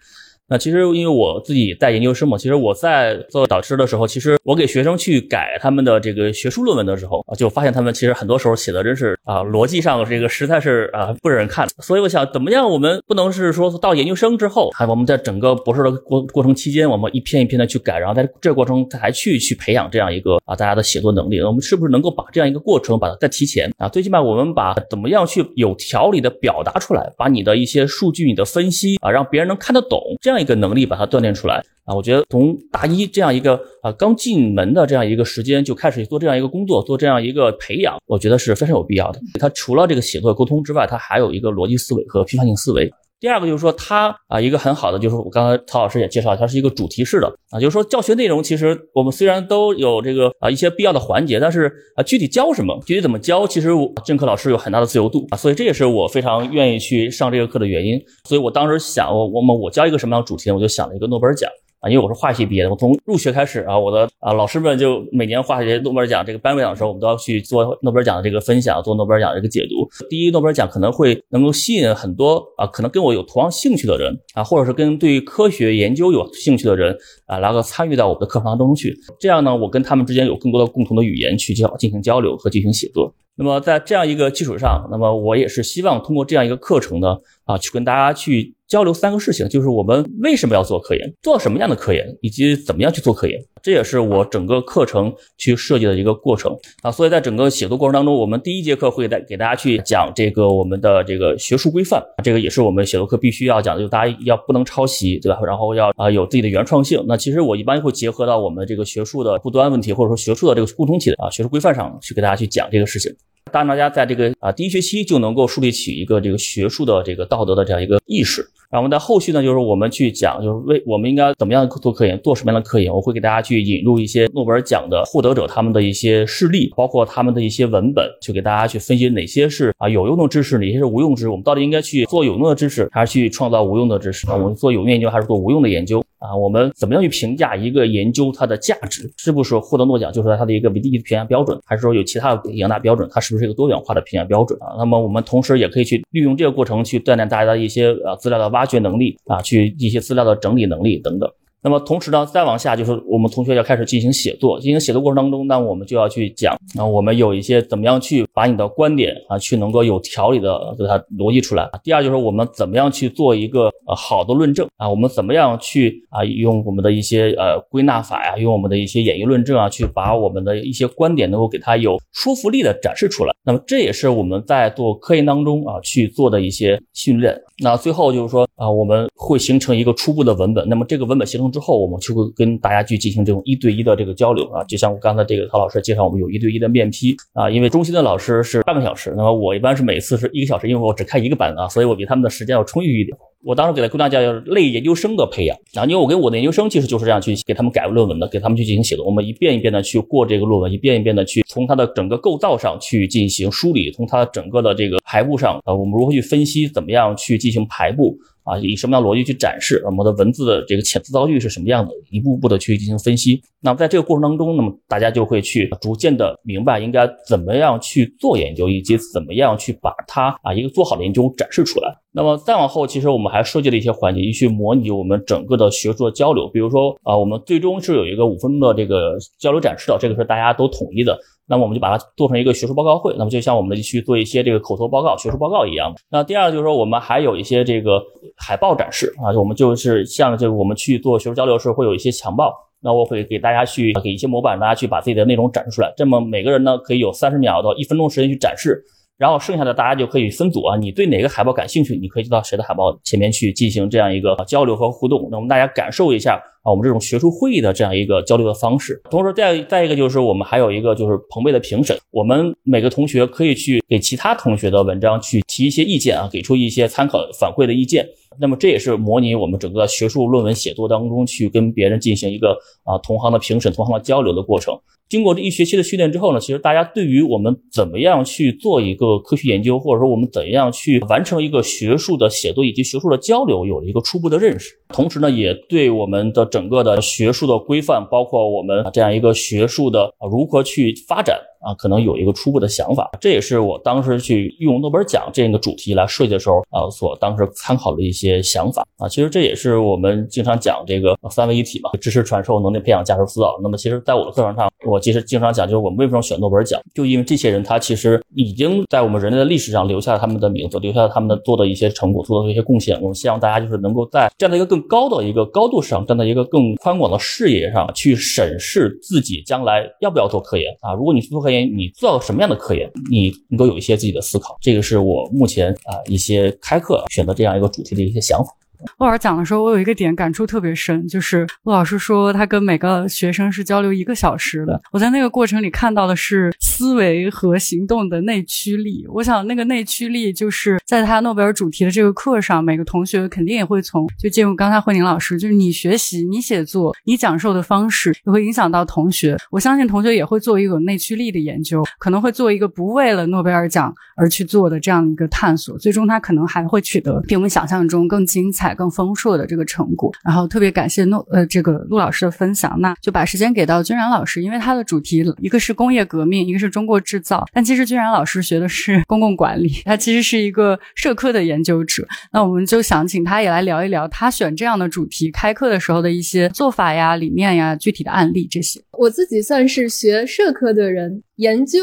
[0.50, 11.68] 那其实因为我自己在研究生嘛，其实我在做导师的时候，其实我给学生去改他们的这个学术论文的时候啊，就发现他们其实很多时候写的真是啊，逻辑上这个实在是啊不忍看。
[11.78, 21.40] 所以我想，怎么样我们不能是说到研究生之后，还我们在整个博士的过过程期间，我们一篇一篇的去改，然后在这过程才去去培养这样一个啊大家的写作能力。
[21.40, 23.88] 我们是不是能够把这样一个过程把它再提前啊？
[23.88, 30.39] 最起码我们把怎么样去有条理的表达出来，把你的一些数据、你的分析啊，让别人能看得懂这样。
[30.40, 31.94] 一个能力把它锻炼出来啊！
[31.94, 39.20] 我觉得从大一这样一个啊刚进门的这样一个时间就开始做这样一个工作，做这样一个培养，我觉得是非常有必要的。
[39.38, 42.90] 它除了这个写作沟通之外，它还有一个逻辑思维和批判性思维。
[43.20, 58.00] 第二个就是说，它啊一个很好的就是我刚才曹老师也介绍，它是一个主题式的啊，就是说教学内容其实我们虽然都有这个啊一些必要的环节，但是啊具体教什么，具体怎么教，其实我政课老师有很大的自由度啊，所以这也是我非常愿意去上这个课的原因。
[58.24, 60.50] 所以我当时想，我我们我教一个什么样的主题？
[60.50, 61.50] 我就想了一个诺贝尔奖。
[61.80, 69.88] 啊，因为我是化学毕业的，我从入学开始啊，我的啊老师们就每年化学诺贝尔奖这个颁奖的时候，我们都要去做诺贝尔奖的这个分享，做诺贝尔奖的这个解读。
[70.10, 76.94] 第一，诺贝尔奖可能会能够吸引很多啊，可能跟我有同样兴趣的人啊，或者是跟对科学研究有兴趣的人
[77.26, 78.94] 啊，来个参与到我们的课堂当中去。
[79.18, 83.14] 这样呢，我跟他们之间有更多的共同的语言去交进行交流和进行写作。
[83.40, 93.40] 那么在这样一个基础上，那么我也是希望通过这样一个课程呢，啊，去跟大家去交流三个事情，就是我们为什么要做科研，做什么样的科研，以及怎么样去做科研。
[93.62, 96.90] 这也是我整个课程去设计的一个过程啊。
[96.90, 105.38] 所以在整个写作过程当中，我们第一节课会带给大家去讲这个我们的这个学术规范，这个也是我们写作课必须要讲的，就大家要不能抄袭，对吧？
[105.46, 107.02] 然后要啊有自己的原创性。
[107.08, 113.10] 那其实我一般会结合到我们这个学术的不端问题，或者说学术的这个共同体的啊学术规范上去给大家去讲这个事情。
[113.52, 134.30] 当大家在这个啊第一学期就能够树立起一个这个学术的这个道德的这样一个意识，然后在后续呢，就是我们去讲，就是为我们应该怎么样做科研，做什么样的科研，我会给大家去引入一些诺贝尔奖的获得者他们的一些事例，包括他们的一些文本，去给大家去分析哪些是啊有用的知识，哪些是无用知识，我们到底应该去做有用的知识，还是去创造无用的知识？
[134.30, 136.04] 我们做有用研究还是做无用的研究？
[136.20, 139.10] 啊，我们怎么样去评价一个研究它的价值？
[139.16, 143.08] 是不是获得诺奖就是它的一个唯一的评价标准，还是说有其他的两大标准？
[143.10, 144.76] 它是不是一个多元化的评价标准啊？
[144.78, 151.28] 那么我们同时也可以去利用这个过程去锻炼大家的一些呃资料的挖掘能力啊，去一些资料的整理能力等等。
[151.62, 161.68] 那么同时呢，再往下就是我们同学要开始进行写作，进行写作过程当中，那我们就要去讲啊，我们有一些怎么样去把你的观点啊，去能够有条理的给它逻辑出来。
[161.82, 173.34] 第二就是我们怎么样去做一个呃好的论证啊，我们怎么样去啊用我们的一些呃归纳法呀，用我们的一些演绎论证啊，去把我们的一些观点能够给它有说服力的展示出来。
[173.44, 177.38] 那么这也是我们在做科研当中啊去做的一些训练。
[177.62, 180.66] 那最后就是说啊，我们会形成一个初步的文本。
[180.68, 184.62] 那么这个文本形成之后，我们就会跟大家去进行这种一对一的这个交流啊。
[184.64, 187.50] 就像我刚才这个陶老师介绍，我们有一对一的面批啊。
[187.50, 193.16] 因为中心的老师是半个小时，那么我一般是每次是一个小时，因为我只开一个班啊，所以我比他们的时间要充裕一点。
[193.42, 199.06] 我当时给他归纳叫类研究生的培养啊，因为我跟我的研究生其实就是这样去给他们改论文的，给他们去进行写作。
[199.06, 208.14] 我们一遍一遍的去过这个论文，一遍一遍的去从它的整个构造上去进行梳理，从它整个的这个排布上啊，我们如何去分析，怎么样去进行排布。
[208.50, 213.40] 啊，以什么样的逻辑去展示我们的文字的这个遣词造句是什么样的，一步步的去进行分析。
[213.60, 221.94] 那么在这个过程当中，那么大家就会去逐渐的明白应该怎么样去做研究，以及怎么样去把它啊一个做好的研究展示出来。
[222.12, 226.48] 那么再往后，其实我们还设计了一些环节，去模拟我们整个的学术的交流。
[226.48, 231.16] 比如说啊，我们最终是有一个五分钟的这个交流展示的，这个是大家都统一的。
[231.46, 235.94] 那么我们就把它做成一个学术报告会，那么就像我们的去做一些这个口头报告、学术报告一样。
[236.10, 238.00] 那第二就是说，我们还有一些这个
[238.36, 245.92] 海报展示啊，我们就是像这个我们去做学术交流时会有一些墙报，那我会给大家去给一些模板，大家去把自己的内容展示出来。
[245.96, 248.84] 这么每个人呢可以有三十秒到一分钟时间去展示。
[249.20, 255.28] 然后剩下的大家就可以分组啊，你对哪个海报感兴趣，你可以到谁的海报前面去进行这样一个交流和互动。
[255.30, 259.00] 那我们大家感受一下啊，我们这种学术会议的这样一个交流的方式。
[259.10, 268.06] 同时，再再一个就是我们还有一个就是朋辈的评审，我们每个同学可以去给其他同学的文章去提一些意见啊，给出一些参考反馈的意见。
[268.40, 274.78] 那么这也是模拟我们整个学术论文写作当中去跟别人进行一个啊同行的评审、同行的交流的过程。
[275.08, 284.79] 经过这一学期的训练之后呢，其实大家对于我们怎么样去做一个科学研究，或者说我们怎样去完成一个学术的写作以及学术的交流，有了一个初步的认识。
[284.92, 291.40] 同时呢，也对我们的整个的学术的规范，包括我们这样一个学术的如何去发展。
[291.60, 299.08] 啊，可能有一个初步的想法，这也是我当时去用诺贝尔奖这个主题来设计的时候啊，所当时参考的一些想法啊。
[299.08, 303.58] 其实这也是我们经常讲这个三位一体嘛，知识传授、能力培养、价值塑造。
[303.62, 312.98] 那么，其实在我的课程上，我其实经常讲，就是我们为什么选诺贝尔奖，就因为这些人他其实已经在我们人类的历史上留下了他们的名字，留下了他们的做的一些成果，做的一些贡献。
[313.02, 320.94] 我们希望大家就是能够在这样的一个更高的一个高度上，站在一个更宽广的视野上去审视自己将来要不要做科研啊。
[320.94, 328.50] 如果你去做科研，你做什么样的科研，你能够有一些自己的思考，这个是我目前啊一些开课选择这样一个主题的一些想法。
[328.98, 334.80] 陆老师讲的时候，我有一个点感触特别深，就是陆老师说他跟每个学生是交流一个小时的。
[334.92, 339.04] 我在那个过程里看到的是思维和行动的内驱力。
[339.12, 349.36] 我想那个内驱力就是在他诺贝尔主题的这个课上，每个同学肯定也会从就借用刚才慧宁老师，就是你学习、你写作、你讲授的方式，也会影响到同学。
[349.50, 355.76] 我相信同学也会做一个有内驱力的研究，可能会做一个不为了诺贝尔奖而去做的这样一个探索。
[355.78, 358.69] 最终他可能还会取得比我们想象中更精彩。
[358.74, 360.12] 更丰硕的这个成果。
[360.24, 367.44] 然后特别感谢诺呃这个陆老师的分享，那就把时间给到君然老师，因为他的主题一个是工业革命，一个是中国制造。
[367.52, 372.06] 但其实君然老师学的是公共管理，他其实是一个社科的研究者。
[372.32, 378.80] 那我们就想请他也来聊一聊他选这样的主题开课的时候的一些做法呀、理念呀、具体的案例这些。
[378.92, 381.80] 我自己算是学社科的人，研究。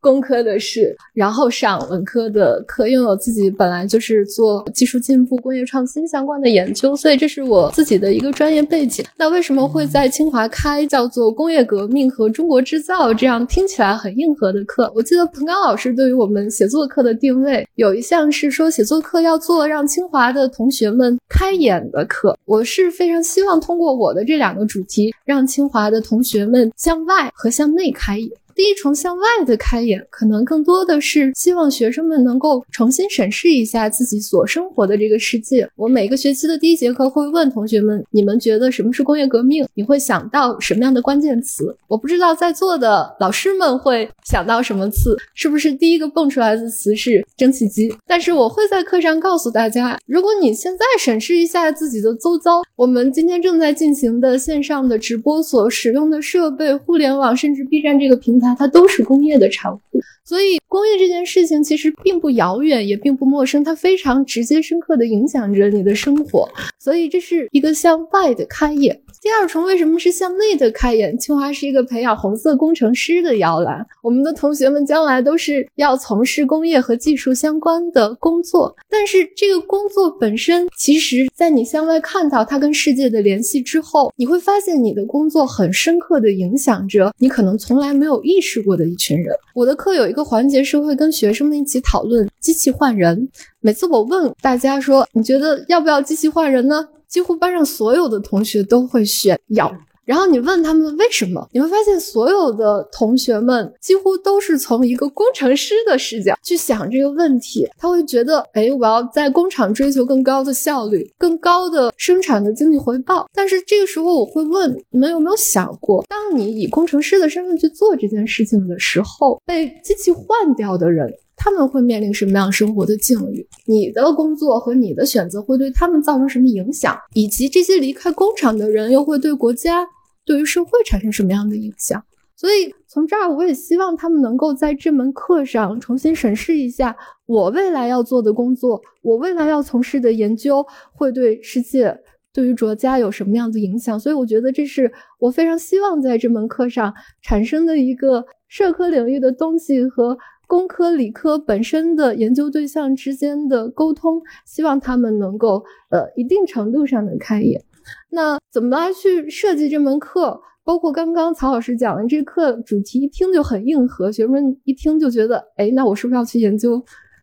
[0.00, 9.04] 工科的事，然后上文科的课，因为我自己本来就是做技术进步、工业创新相关的研究，所以这是我自己的一个专业背景。
[9.16, 14.90] 那为什么会在清华开叫做工业革命和中国制造这样听起来很硬核的课？
[14.94, 22.38] 我记得彭刚老师对于我们写作课的定位有一项是说写作课要做让清华的同学们开眼的课。
[22.44, 28.30] 我是非常希望通过我的这两个主题，让清华的同学们向外和向内开眼。
[28.58, 35.70] 第一重向外的开眼，可能更多的是希望学生们能够重新审视一下自己所生活的这个世界。
[35.76, 39.64] 我每个学期的第一节课会问同学们：你们觉得什么是工业革命？
[39.74, 41.72] 你会想到什么样的关键词？
[41.86, 47.94] 我不知道在座的老师们会想到什么词，是不是第一个蹦出来的词是蒸汽机？
[48.08, 58.47] 但是我会在课上告诉大家，如果你现在审视一下自己的周遭，我们今天正在进行的线上的直播所使用的设备、互联网，甚至 B 站这个平台。
[58.54, 59.80] 它都是工业的产物，
[60.24, 66.48] 所以工业这件事情其实并不遥远，也并不陌生，它非常直接、深刻的影响着你的生活。
[66.78, 69.00] 所以这是一个向外的开眼。
[69.20, 71.16] 第二重为什么是向内的开眼？
[71.18, 78.74] 清华是一个培养红色工程师的摇篮，我们的同学们将来都是要从事工业和技术相关的工作。
[78.88, 89.34] 但是这个工作本身，其实在你向外看到它跟世界的联系之后，你会发现你的工作很深刻的影响着你可能从来没有意识过的一群人。
[89.54, 93.28] 我的课有一个环节是会跟学生们一起讨论机器换人。
[93.60, 96.88] 每次我问大家说，你觉得要不要机器换人呢？
[97.08, 99.72] 几乎班上所有的同学都会选要，
[100.04, 107.68] 然后你问他们为什么，你会发现所有的同学们几乎都是从一个工程师的视角去想这个问题。
[107.76, 113.28] 他会觉得，哎，我要在工厂追求更高的效率、更高的生产的经济回报。
[113.34, 121.12] 但是这个时候，我会问你们有没有想过，当你以工程师的身份去做这件事情的时候，被机器换掉的人。
[121.38, 123.46] 他们会面临什么样生活的境遇？
[123.64, 126.98] 你的工作和你的选择会对他们造成什么影响？
[127.14, 129.86] 以及这些离开工厂的人又会对国家、
[130.24, 132.02] 对于社会产生什么样的影响？
[132.34, 136.96] 所以从这儿，我也希望他们能够在这门课上重新审视一下
[137.26, 141.96] 我未来要做的工作，我未来要从事的研究会对世界、
[142.32, 143.98] 对于国家有什么样的影响。
[143.98, 150.18] 所以，我觉得这是我非常希望在这门课上产生的一个社科领域的东西和。
[150.48, 157.62] 工科、理科本身的研究对象之间的沟通，希望他们能够呃一定程度上的开眼。
[158.10, 160.40] 那怎么来去设计这门课？
[160.64, 166.82] 包括刚刚曹老师讲的这课主题，一听就很硬核，学生们一听就觉得，哎，那我是不是要去研究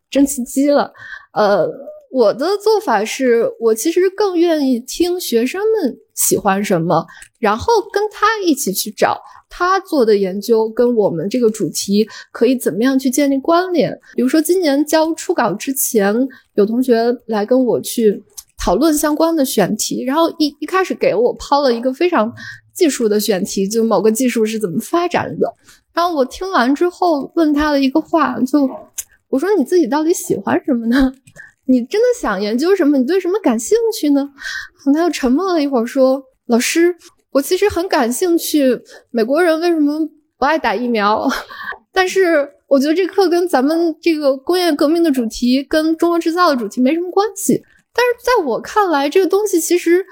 [0.10, 0.92] 蒸汽机了？
[1.34, 1.68] 呃，
[2.12, 7.06] 我的做法是我其实更愿意听学生们喜欢什么，
[7.40, 9.20] 然后跟他一起去找。
[9.50, 13.98] 他做的研究跟我们这个主题可以怎么样去建立关联？
[14.16, 16.14] 比如说，今年交初稿之前，
[16.56, 18.22] 有同学来跟我去
[18.58, 22.30] 讨论相关的选题，然后一一开始给我抛了一个非常
[22.74, 25.54] 技术的选题，就某个技术是怎么发展的。
[25.94, 28.70] 然后我听完之后问他的一个话，就
[29.30, 31.14] 我说：“你自己到底喜欢什么呢？
[31.68, 32.98] 你真的想研究什么？
[32.98, 34.30] 你对什么感兴趣呢？”
[34.94, 36.96] 他又沉默了一会儿，说：“老师。”
[37.32, 38.80] 我其实很感兴趣，
[39.12, 40.00] 美国人为什么
[40.38, 41.28] 不爱打疫苗？
[41.92, 47.62] 但是我觉得这课跟咱们这个工业革命的主题，跟中国制造的主题没什么关系。
[47.94, 50.06] 但是在我看来，这个东西其实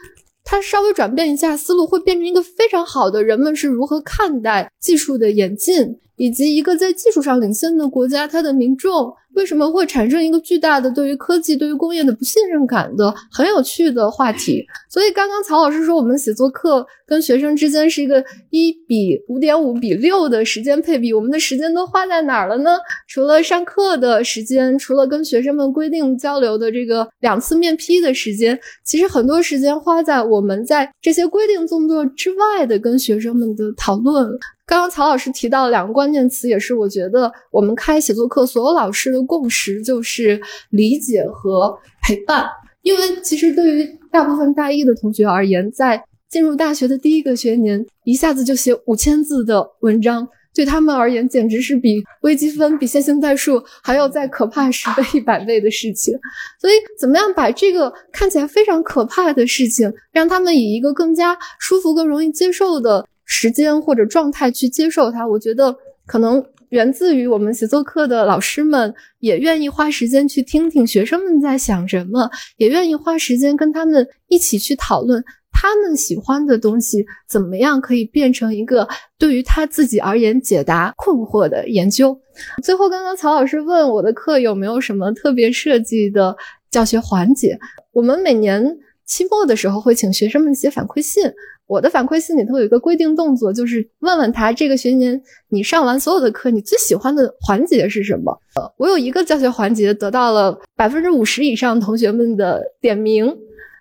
[0.43, 9.13] 它稍微转变一下思路，会变成一个非常好的人们是如何看待技术的演进，以及一个在技术上领先的国家，它的民众。
[9.33, 14.63] 为什么会产生一个巨大的对于科技、对于工业的不信任感的很有趣的话题？
[14.89, 21.11] 所以刚刚曹老师说，我们写作课跟学生之间是一个一比五点五比六的时间配比。
[21.11, 22.77] 我们的时间都花在哪儿了呢？
[23.07, 34.29] 除了上课的时间，除了跟学生们规定交流的这个两次面批的时间，其实很多时间花在我们在这些规定动作之外的跟学生们的讨论。
[34.65, 42.45] 刚刚曹老师提到两个关键词，也是我觉得我们开写作课所有老师的共识，就是理解和陪伴。
[42.81, 56.13] 因为其实对于大部分大一的同学而言，在进入大学的第一个学年，一下子就写五千字的文章，对他们而言简直是比微积分、比线性代数还要再可怕十倍、一百倍的事情。
[56.59, 65.27] 所以，怎么样把这个看起来非常可怕的事情，让他们以一个更加舒服、更容易接受的时间或者状态去接受它？
[65.27, 75.23] 我觉得可能源自于我们写作课的老师们也愿意花时间去听听学生们在想什么，也愿意花时间跟他们一起去讨论。
[75.55, 78.87] 他们喜欢的东西怎么样可以变成一个
[79.19, 82.19] 对于他自己而言解答困惑的研究？
[82.63, 86.35] 最后，刚刚曹老师问我的课有没有什么特别设计的
[86.71, 87.57] 教学环节？
[87.91, 88.65] 我们每年
[89.05, 91.23] 期末的时候会请学生们写反馈信，
[91.67, 98.31] 我的反馈信里头有一个规定动作，就是问问他这个学年你上完所有的课，你最喜欢的环节是什么？
[98.55, 103.35] 呃，我有一个教学环节得到了百分之五十以上同学们的点名。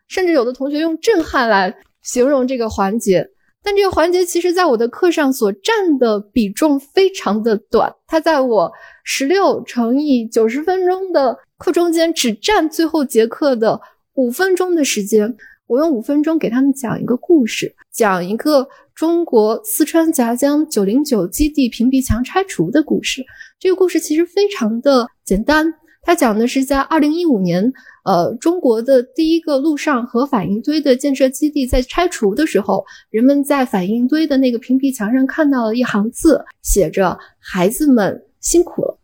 [0.09, 3.27] 甚至有的同学用震撼来形容这个环节，
[3.63, 8.71] 但这个环节其实在我的课上所占的比重非常的短，它在我
[9.05, 13.81] 十六乘以九十分钟的课中间只占最后节课的
[14.15, 15.37] 五分钟的时间。
[15.69, 23.25] 我用五分钟给他们讲一个故事，讲一个中国四川夹江九零九基地屏蔽墙拆除的故事。
[23.59, 27.73] 这个故事其实非常的简单，它讲的是在二零一五年。
[28.05, 38.99] 呃，中国的第一个陆上核反应堆的建设基地在拆除的时候，人们在反应堆的那个屏蔽墙上看到了一行字，写着“孩子们辛苦了”。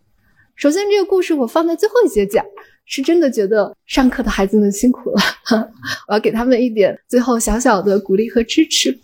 [0.57, 2.45] 首先，这个故事我放在最后一节讲，
[2.89, 5.21] 是真的觉得上课的孩子们辛苦了，
[6.09, 8.99] 我要给他们一点最后小小的鼓励和支持。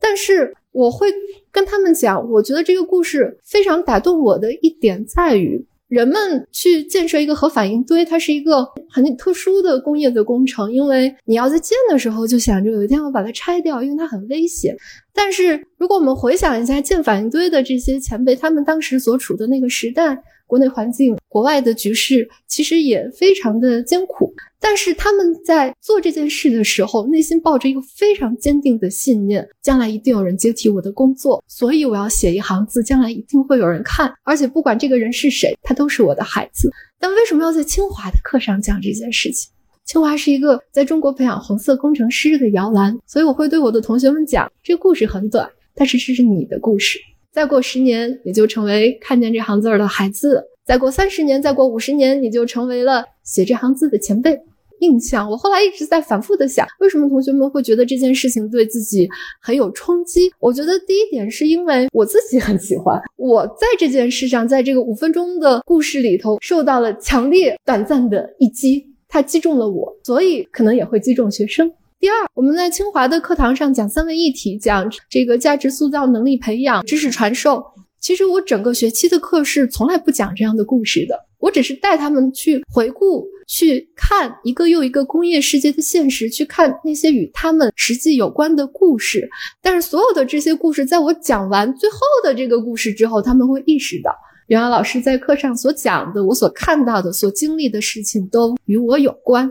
[0.00, 1.08] 但是，我会
[1.50, 5.64] 跟他们讲，我觉得这个故事非常打动我的一点在于。
[5.88, 14.76] 人们去建设一个核反应堆，它是一个很特殊的工业的工程，因为你要在建的时候就想着有一天要把它拆掉，因为它很危险。
[15.14, 20.22] 但是如果我们回想一下建反应堆的这些前辈，他们当时所处的那个时代。
[20.48, 36.72] 国内环境、国外的局势其实也非常的艰苦，但是他们在做这件事的时候，内心抱着一个非常坚定的信念：将来一定有人接替我的工作，所以我要写一行字，将来一定会有人看，而且不管这个人是谁，他都是我的孩子。
[36.98, 39.52] 但为什么要在清华的课上讲这件事情？
[39.84, 46.98] 清华是一个在中国培养红色工程师的摇篮，所以我会对我的同学们讲：这故事很短，但是这是你的故事。
[47.38, 50.30] 再过十年，你就成为看见这行字儿的孩子；
[50.66, 54.36] 再过三十年，再过五十年，你就成为了写这行字的前辈。
[54.80, 59.08] 印象，我后来一直在反复的想，为什么同学们会觉得这件事情对自己
[59.40, 60.28] 很有冲击？
[60.40, 71.70] 我觉得第一点是因为我自己很喜欢，我在这件事上，在这个五分钟的故事里头受到了强烈短暂的一击，它击中了我，所以可能也会击中学生。
[72.00, 77.60] 第二，我们在清华的课堂上讲三位一体，讲这个价值塑造、能力培养、知识传授。
[77.98, 89.28] 其实我整个学期的课是从来不讲这样的故事的，我只是带他们去回顾、去看一个又一个工业世界的现实，去看那些与他们实际有关的故事。
[89.60, 94.12] 但是所有的这些故事，在我讲完最后的这个故事之后，他们会意识到，
[94.46, 99.50] 原来老师在课上所讲的、我所看到的、所经历的事情都与我有关。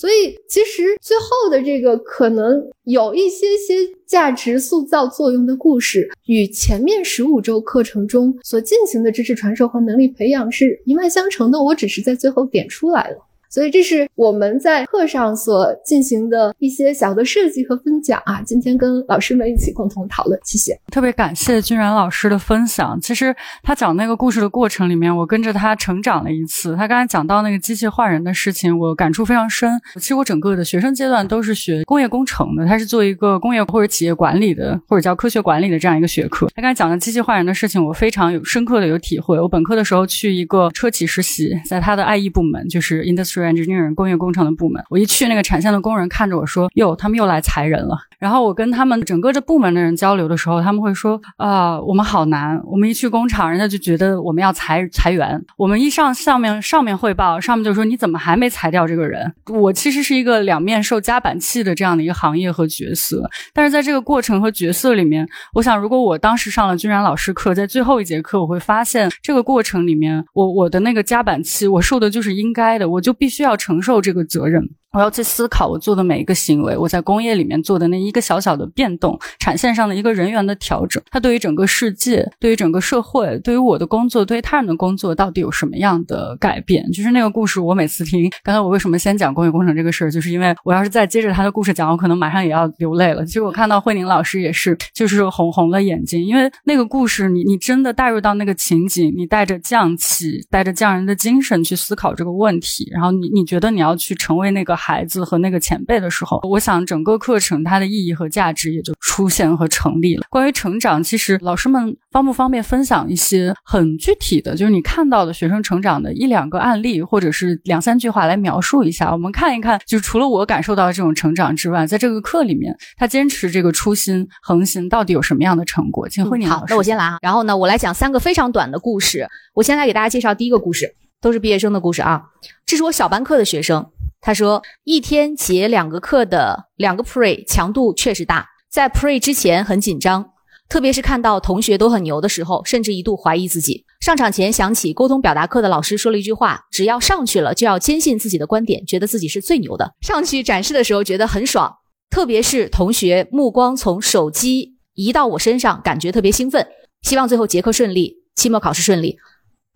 [0.00, 3.74] 所以，其实最后的这个可能有一些些
[4.06, 11.62] 价值塑造作用的故事，与前面十五周课程中所进行的知识传授和能力培养是一脉相承的。
[11.62, 13.18] 我只是在最后点出来了。
[13.50, 20.78] 所以这是我们在课上所进行的一些小的设计和分享啊，今天跟老师们一起共同讨论，谢谢。
[20.92, 22.96] 特别感谢君然老师的分享。
[23.00, 23.34] 其实
[23.64, 26.76] 他讲那个故事的过程里面，我跟着他成长了一次。
[26.76, 29.68] 他刚才讲到那个机器换人的事情，我感触非常深。
[29.96, 36.46] 其实我整个的学生阶段都是学工业工程的，他是做一个工业或者企业管理的，或者叫科学管理的这样一个学科。
[36.54, 39.40] 他刚才讲的机器换人的事情，我非常有深刻的有体会。
[39.40, 43.39] 我本科的时候去一个车企实习，在他的 IE 部门，就是 Industry。
[43.44, 52.60] Engineer 工业工程的部门，我一去那个产线的工人看着我说：“哟，他们又来裁人了。”然后我跟他们整个这部门的人交流的时候，他们会说：“啊，我们好难。
[52.66, 55.42] 我们一去工厂，人家就觉得我们要裁裁员。
[55.56, 59.32] 我们一上上面上面汇报，上面就说你怎么还没裁掉这个人？
[59.50, 63.28] 我其实是一个两面受夹板气的这样的一个行业和角色。
[63.54, 74.74] 但是在这个过程和角色里面，我想，如果我当时上了君然老师课，在最后一节课，我会发现这个过程里面，我我的那个夹板气，我受的就是应该的，我就必须要承受这个责任。
[74.92, 86.90] 我要去思考我做的每一个行为，我在工业里面做的那一个小小的变动，产线上的一个人员的调整，它对于整个世界、对于整个社会、对于我的工作、对于他人的工作，到底有什么样的改变？
[86.90, 93.24] 就是那个故事，我每次听，刚才我为什么先讲工业工程这个事儿，就是因为我要是再接着他的故事讲，我可能马上也要流泪了。
[93.24, 104.79] 其实我看到慧宁老师也是，就是红红了眼睛，因为那个故事，你你真的带入到那个情景，你带着匠气，带着匠人的精神去思考这个问题，然后你你觉得你要去成为那个。
[104.80, 110.24] 孩子和那个前辈的时候，我想整个课程它的意义和价值也就出现和成立了。
[110.30, 126.08] 关于成长，其实老师们方不方便分享一些很具体的，就是你看到的学生成长的一两个案例，或者是两三句话来描述一下，我们看一看，就是除了我感受到这种成长之外，在这个课里面，他坚持这个初心恒心到底有什么样的成果？
[126.08, 127.18] 请慧宁好，那我先来啊。
[127.20, 129.28] 然后呢，我来讲三个非常短的故事。
[129.54, 132.22] 我先来给大家介绍第一个故事，都是毕业生的故事啊。
[132.64, 133.90] 这是我小班课的学生。
[134.20, 140.32] 他说，一天结两个课的两个 pre 强度确实大，在 pre 之前很紧张，
[140.68, 143.86] 特别是看到同学都很牛的时候，甚至一度怀疑自己。
[144.00, 149.90] 上场前想起沟通表达课的老师说了一句话：只要上去了，就要坚信自己的观点，觉得自己是最牛的。
[150.02, 151.74] 上去展示的时候觉得很爽，
[152.10, 156.66] 特别是同学目光从手机移到我身上，感觉特别兴奋。
[157.00, 159.16] 希望最后结课顺利，期末考试顺利。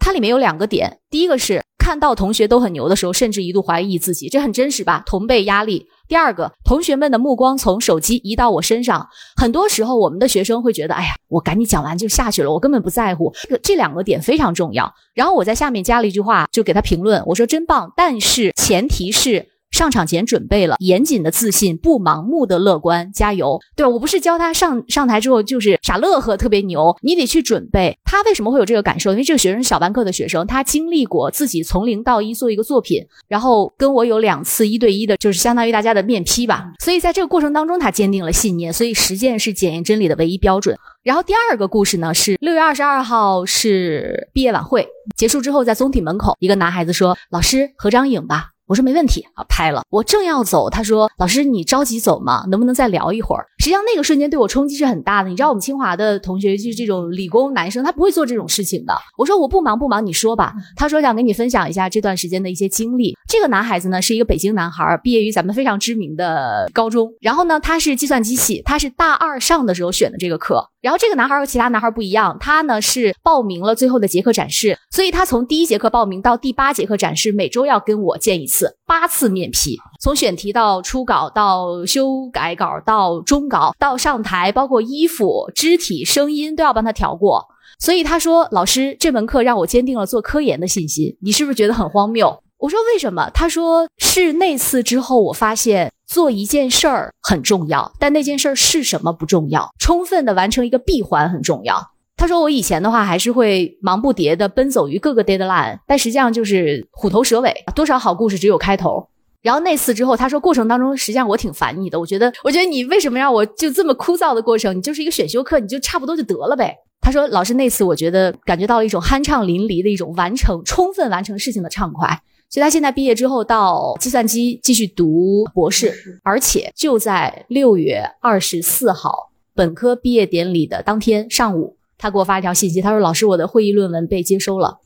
[0.05, 1.63] 它里面有两个点，第一个是。
[1.79, 5.03] 看到同学都很牛的时候，甚至一度怀疑自己，这很真实吧？
[5.05, 5.87] 同辈压力。
[6.09, 13.33] 第二个，同学们的目光从手机移到我身上，很多时候我们的学生会觉得，哎呀，我赶紧讲完就下去了，我根本不在乎。
[13.49, 14.95] 这这两个点非常重要。
[15.15, 19.54] 然后我在下面加了一句话，就给他评论，我说真棒，但是前提是。
[19.75, 23.59] 上场前准备了，严谨的自信，不盲目的乐观，加油！
[23.75, 27.99] 对我不是教他上上台之后就是傻乐呵，特别牛，你得去准备。
[28.05, 29.11] 他为什么会有这个感受？
[29.11, 36.71] 因为这个学生是小班课的学生，他经历过自己从零到一做一个作品，然后跟我有两次一对一的，就是相当于大家的面批吧。
[36.79, 38.73] 所以在这个过程当中，他坚定了信念。
[38.73, 40.79] 所以实践是检验真理的唯一标准。
[41.03, 49.83] 然后第二个故事呢，是六月二十二号是毕业晚会结束之后，在综体门口，一个男孩子说：“老师合张影吧。”我说没问题啊，拍了。
[49.91, 52.45] 我正要走，他说：“老师，你着急走吗？
[52.49, 55.29] 能不能再聊一会儿？”实际上那个瞬间对我冲击是很大的。
[55.29, 58.95] 你知道我们清华的同学就是这种理工男生，他不会做这种事情的。
[59.19, 60.55] 我说我不忙不忙，你说吧。
[60.77, 63.15] 他说想跟你分享一下这段时间的一些经历。
[63.29, 67.13] 这个男孩子呢是一个北京男孩，毕业于咱们非常知名的高中。
[67.21, 70.71] 然后呢他是计算机系，他是大二上的时候选的这个课。
[70.85, 87.47] 然后这个男孩和其他男孩不一样，他呢是报名了最后的结课展示，所以他从第一节课报名到第八节课展示，每周要跟我见一次，八次面批，从选题到初稿到修改稿到中稿到上台，包括衣服、肢体、声音都要帮他调过。
[87.79, 92.39] 所以他说：“老师，这门课让我坚定了做科研的信心。”你是不是觉得很荒谬？
[92.65, 93.29] 我说为什么？
[93.35, 95.93] 他说是那次之后，我发现。
[96.07, 99.69] 做一件事儿很重要，但那件事儿是什么不重要。
[99.79, 101.83] 充分的完成一个闭环很重要。
[102.15, 107.53] 他说我以前的话还是会忙不迭的奔走于各个 deadline，但实际上就是虎头蛇尾。
[107.75, 109.09] 多少好故事只有开头。
[109.43, 111.99] 然后那次之后，他说过程当中实际上我挺烦你的。
[111.99, 114.77] 我觉得，我觉得你为什么让我就这么枯燥的过程？
[114.77, 116.77] 你就是一个选修课，你就差不多就得了呗。
[117.01, 122.21] 他说老师那次我觉得感觉到了一种酣畅淋漓的一种完成、充分完成事情的畅快。
[122.49, 134.79] 所以他现在毕业之后到计算机继续读博士，而且就在六月二十四号本科毕业典礼的当天上午，他给我发一条信息，他说：“老师，我的会议论文被接收了。”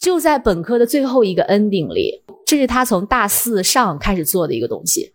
[0.00, 5.12] 就在本科的最后一个 ending 里，这是他从大四上开始做的一个东西，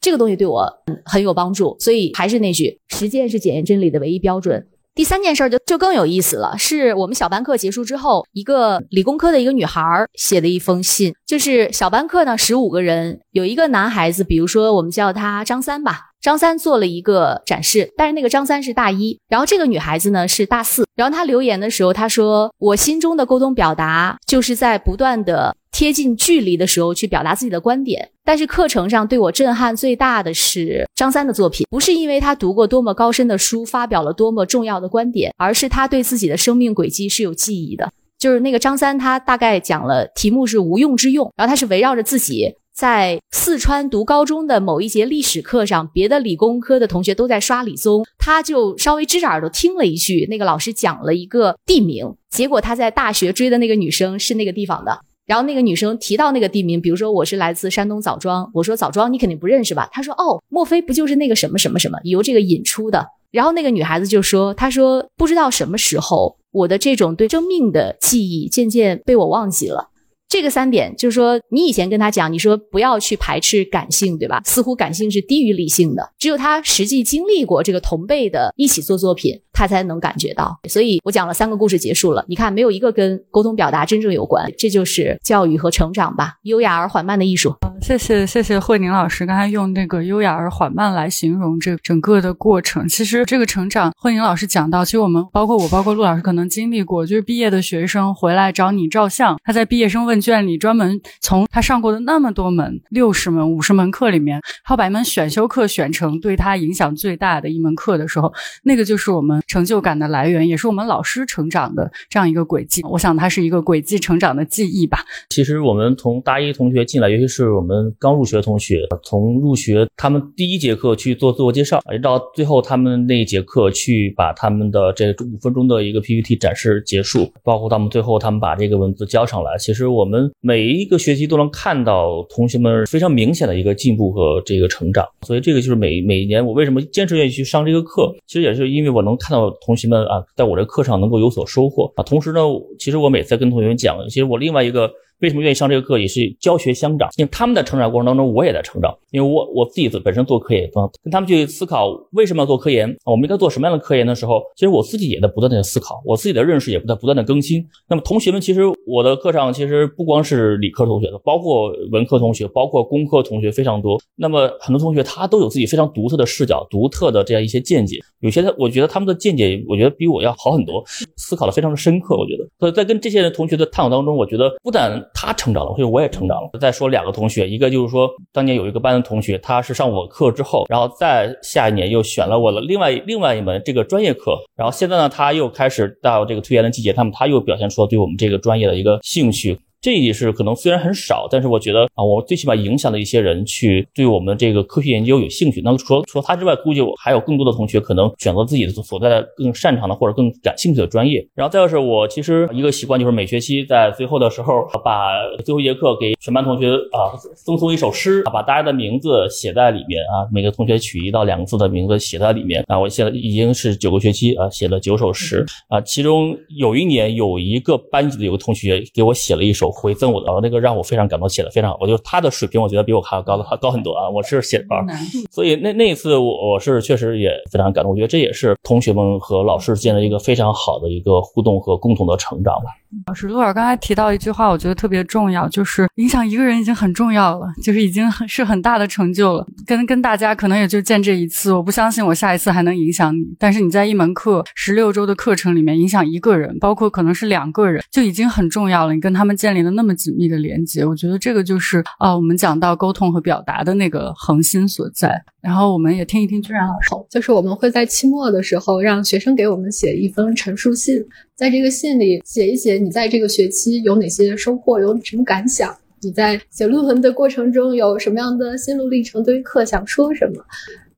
[0.00, 0.64] 这个东西对我
[1.04, 1.76] 很有帮助。
[1.80, 4.64] 所以还是那句，实践是检验真理的唯一标准。
[4.94, 9.82] 第三件事就就更有意思了，是我们小班课结束之后，一个理工科的一个女孩
[10.14, 25.56] 写的一封信，就是小班课呢十五个人，有一个男孩子，比如说我们叫他张三吧，张三做了一个展示，但是那个张三是大一，然后这个女孩子呢是大四，然后她留言的时候，她说我心中的沟通表达就是在不断的。
[25.84, 37.92] 贴近距离的时候去表达自己的观点，但是课程上对我震撼最大的是张三的作品，不是因为他读过多么高深的书，发表了多么重要的观点，而是他对自己的生命轨迹是有记忆的。
[38.18, 54.98] 就是那个张三，他大概讲了题目是无用之用，然后他是围绕着自己在四川读高中的某一节历史课上，别的理工科的同学都在刷理综，他就稍微支着耳朵听了一句，那个老师讲了一个地名，结果他在大学追的那个女生是那个地方的。
[55.26, 59.88] 然后那个女生提到那个地名，比如说我是来自山东枣庄，我说枣庄你肯定不认识吧？
[59.92, 63.06] 她说哦，莫非不就是那个什么什么什么由这个引出的？
[63.30, 69.90] 然后那个女孩子就说，她说不知道什么时候我的这种对生命的记忆渐渐被我忘记了。
[70.26, 74.42] 这个三点就是说，你以前跟他讲，你说不要去排斥感性，对吧？
[74.44, 80.58] 似乎感性是低于理性的，只有他实际经历过这个同辈的一起做作品，他才能感觉到。
[80.68, 87.54] 所以我讲了三个故事结束了，你看没有一个跟沟通表达真正有关，这就是教育和成长吧，优雅而缓慢的艺术。
[87.80, 92.88] 谢谢谢谢慧宁老师，刚才用那个优雅而缓慢来形容这整个的过程。
[92.88, 108.32] 其实这个成长，慧宁老师讲到，其实我们包括我，包括陆老师可能经历过，就是毕业的学生回来找你照相，他在毕业生问卷里专门从他上过的那么多门六十门、五十门课里面，他把一门选修课选成对他影响最大的一门课的时候，
[108.62, 112.82] 那个就是我们成就感的来源，也是我们老师成长的这样一个轨迹。
[112.90, 114.98] 我想它是一个轨迹成长的记忆吧。
[115.30, 129.56] 其实我们从大一同学进来，尤其是我们刚入学同学，从入学他们第一节课去做自我介绍，一直到最后他们那一节课去把他们的这五分钟的一个 PPT 展示结束，包括他们最后他们把这个文字交上来。
[129.58, 142.02] 其实我们每一个学期都能看到同学们非常明显的一个进步和这个成长，所以这个就是每每一年我为什么坚持愿意去上这个课，其实也是因为我能看到同学们啊，在我的课上能够有所收获啊。
[142.04, 142.40] 同时呢，
[142.78, 144.90] 其实我每次跟同学们讲，其实我另外一个。
[145.20, 147.08] 为什么愿意上这个课，也是教学相长。
[147.16, 148.94] 因为他们在成长过程当中，我也在成长。
[149.10, 150.68] 因为我我自己本身做科研，
[151.02, 157.64] 跟他们去思考为什么要做科研，我们应该做什么样的科研的时候，其实我自己也在不断的思考，我自己的认识也在不断的更新。
[157.88, 164.00] 那么同学们，其实我的课上其实不光是理科同学的，包括文科同学，包括工科同学非常多。
[164.16, 168.00] 那么很多同学他都有自己非常独特的视角、独特的这样一些见解。
[168.20, 170.82] 有些我觉得他们的见解，我觉得比我要好很多，
[171.16, 172.16] 思考的非常的深刻。
[172.16, 176.50] 我觉得，所以在跟这些同学的探讨当中，我觉得不但他成长了，所以我也成长了。
[176.60, 189.58] 再说两个同学，一个就是说当年有一个班的同学，他是上我课之后，然后再下一年又选了我的另外另外一门这个专业课，然后现在呢，他又开始到这个推研的季节，那么他又表现出了对我们这个专业的一个兴趣。
[189.84, 195.60] 这也是可能虽然很少，但是我觉得啊，我最起码影响了一些人去对我们这个科学研究有兴趣。
[195.62, 201.22] 那除了除了他之外，估计我还有更多的同学可能选择自己的所在的更擅长的或者更感兴趣的专业。
[201.34, 205.10] 然后再就是我其实一个习惯就是每学期在最后的时候把
[205.44, 207.12] 最后一节课给全班同学啊
[207.44, 212.80] 赠送一首诗，把大家的名字写在里面啊，每个同学取一到两个字的名字写在里面啊。
[212.80, 219.73] 我现在已经是九个学期啊，写了九首诗啊，其中有一年有一个班级的有个同学给我写了一首。
[219.74, 221.78] 回赠我的那个让我非常感动，写的非常好。
[221.80, 224.08] 我就他的水平，我觉得比我还要高的高很多啊！
[224.08, 224.86] 我是写啊，
[225.30, 227.90] 所以那那一次我我是确实也非常感动。
[227.90, 232.70] 我觉得这也是同学们和老师之间的一个非常好的一个互动和共同的成长吧。
[233.08, 239.44] 老师，陆尔刚才提到一句话，我觉得特别重要，就是影响一个人已经很重要了，就是已经很是很大的成就了。
[239.66, 243.24] 跟跟大家可能也就见这一次，我不相信我下一次还能影响你。
[243.36, 248.94] 但是你在一门课十六周的课程里面影响一个人，包括可能是两个人，就已经很重要了。
[248.94, 255.22] 你跟他们建立那么紧密的连接，我觉得这个就是啊，我们讲到沟通和表达的那个核心所在。
[255.40, 261.04] 然后我们也听一听居然老师，就是我们会在期末的时候让学生给我们写一封陈述信，
[261.34, 270.42] 在这个信里写一写你在这个学期有哪些收获，有什么感想，你在写论文的过程中有什么样的心路历程，对于课想说什么。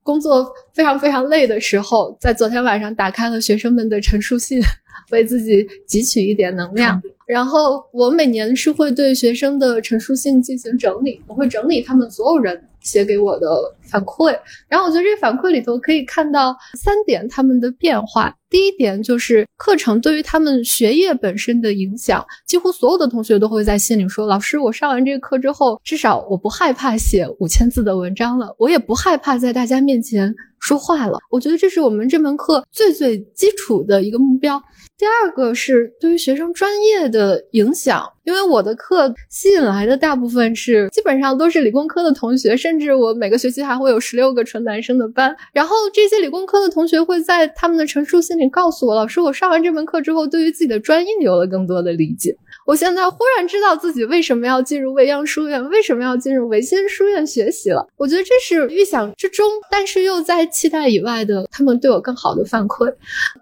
[0.07, 4.57] 工作非常非常累的时候，在昨天晚上打开了学生们的陈述信，
[5.11, 7.01] 为自己汲取一点能量。
[7.25, 13.47] 然后我每年是会对学生的陈述信进行整理，我会整理他们所有人写给我的
[13.83, 14.37] 反馈。
[14.69, 18.33] 然后我觉得这反馈里头可以看到三点他们的变化。
[18.49, 34.61] 第一点就是课程对于他们学业本身的影响，几乎所有的同学都会在信里说：“老师，我上完这个课之后，至少我不害怕写五千字的文章了，我也不害怕在大家面前说话了。”我觉得这是我们这门课最最基础的一个目标。
[34.97, 45.33] 第二个是对于学生专业的影响，因为我的课吸引来的大部分是基本上都是理工科的同学，甚至我每个学期还会有十六个纯男生的班。
[45.53, 52.35] 然后这些理工科的同学会在他们的陈述信里告诉我，老师，我上完这门课之后，对于自己的专业有了更多的理解。
[52.65, 57.87] 我现在忽然知道自己为什么要进入未央书院，为什么要进入维新书院学习了。
[57.95, 62.93] 我觉得这是预想之中，但是又在期待以外的他们对我更好的反馈。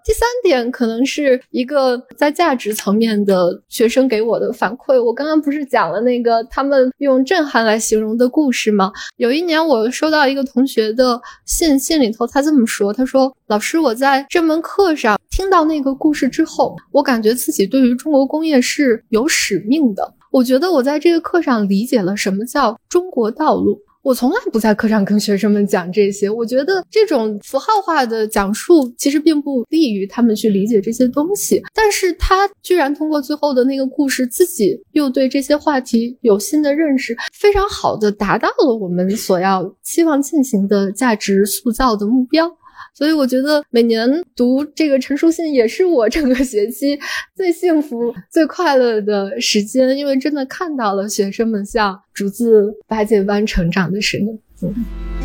[0.04, 5.02] 第三点可能是一个在价值层面的学生给我的反馈。
[5.02, 8.92] 我刚刚不是讲了那个他们用震撼来形容的故事吗？
[9.16, 23.80] 有一年我收到一个同学的信，信里头他这么说：“他说，老师，我在这门课上听到那个故事之后，我感觉自己对于中国工业是。”有使命的，我觉得我在这个课上理解了什么叫中国道路。
[24.06, 26.30] 我从来不在课上跟学生们讲这些。
[26.30, 31.60] 我觉得这种符号化的讲述其实并不利于他们去理解这些东西。
[31.74, 42.48] 但是他居然通过最后的那个故事，自己又对这些话题有新的认识，非常好的达到了我们所要期望进行的价值塑造的目标。
[42.94, 46.98] 所以我觉得每年读这个陈述信也是我整个学期
[47.34, 54.38] 最幸福、最快乐的时间，因为真的看到了学生们像竹子八戒般成长的身影。
[54.62, 55.15] 嗯。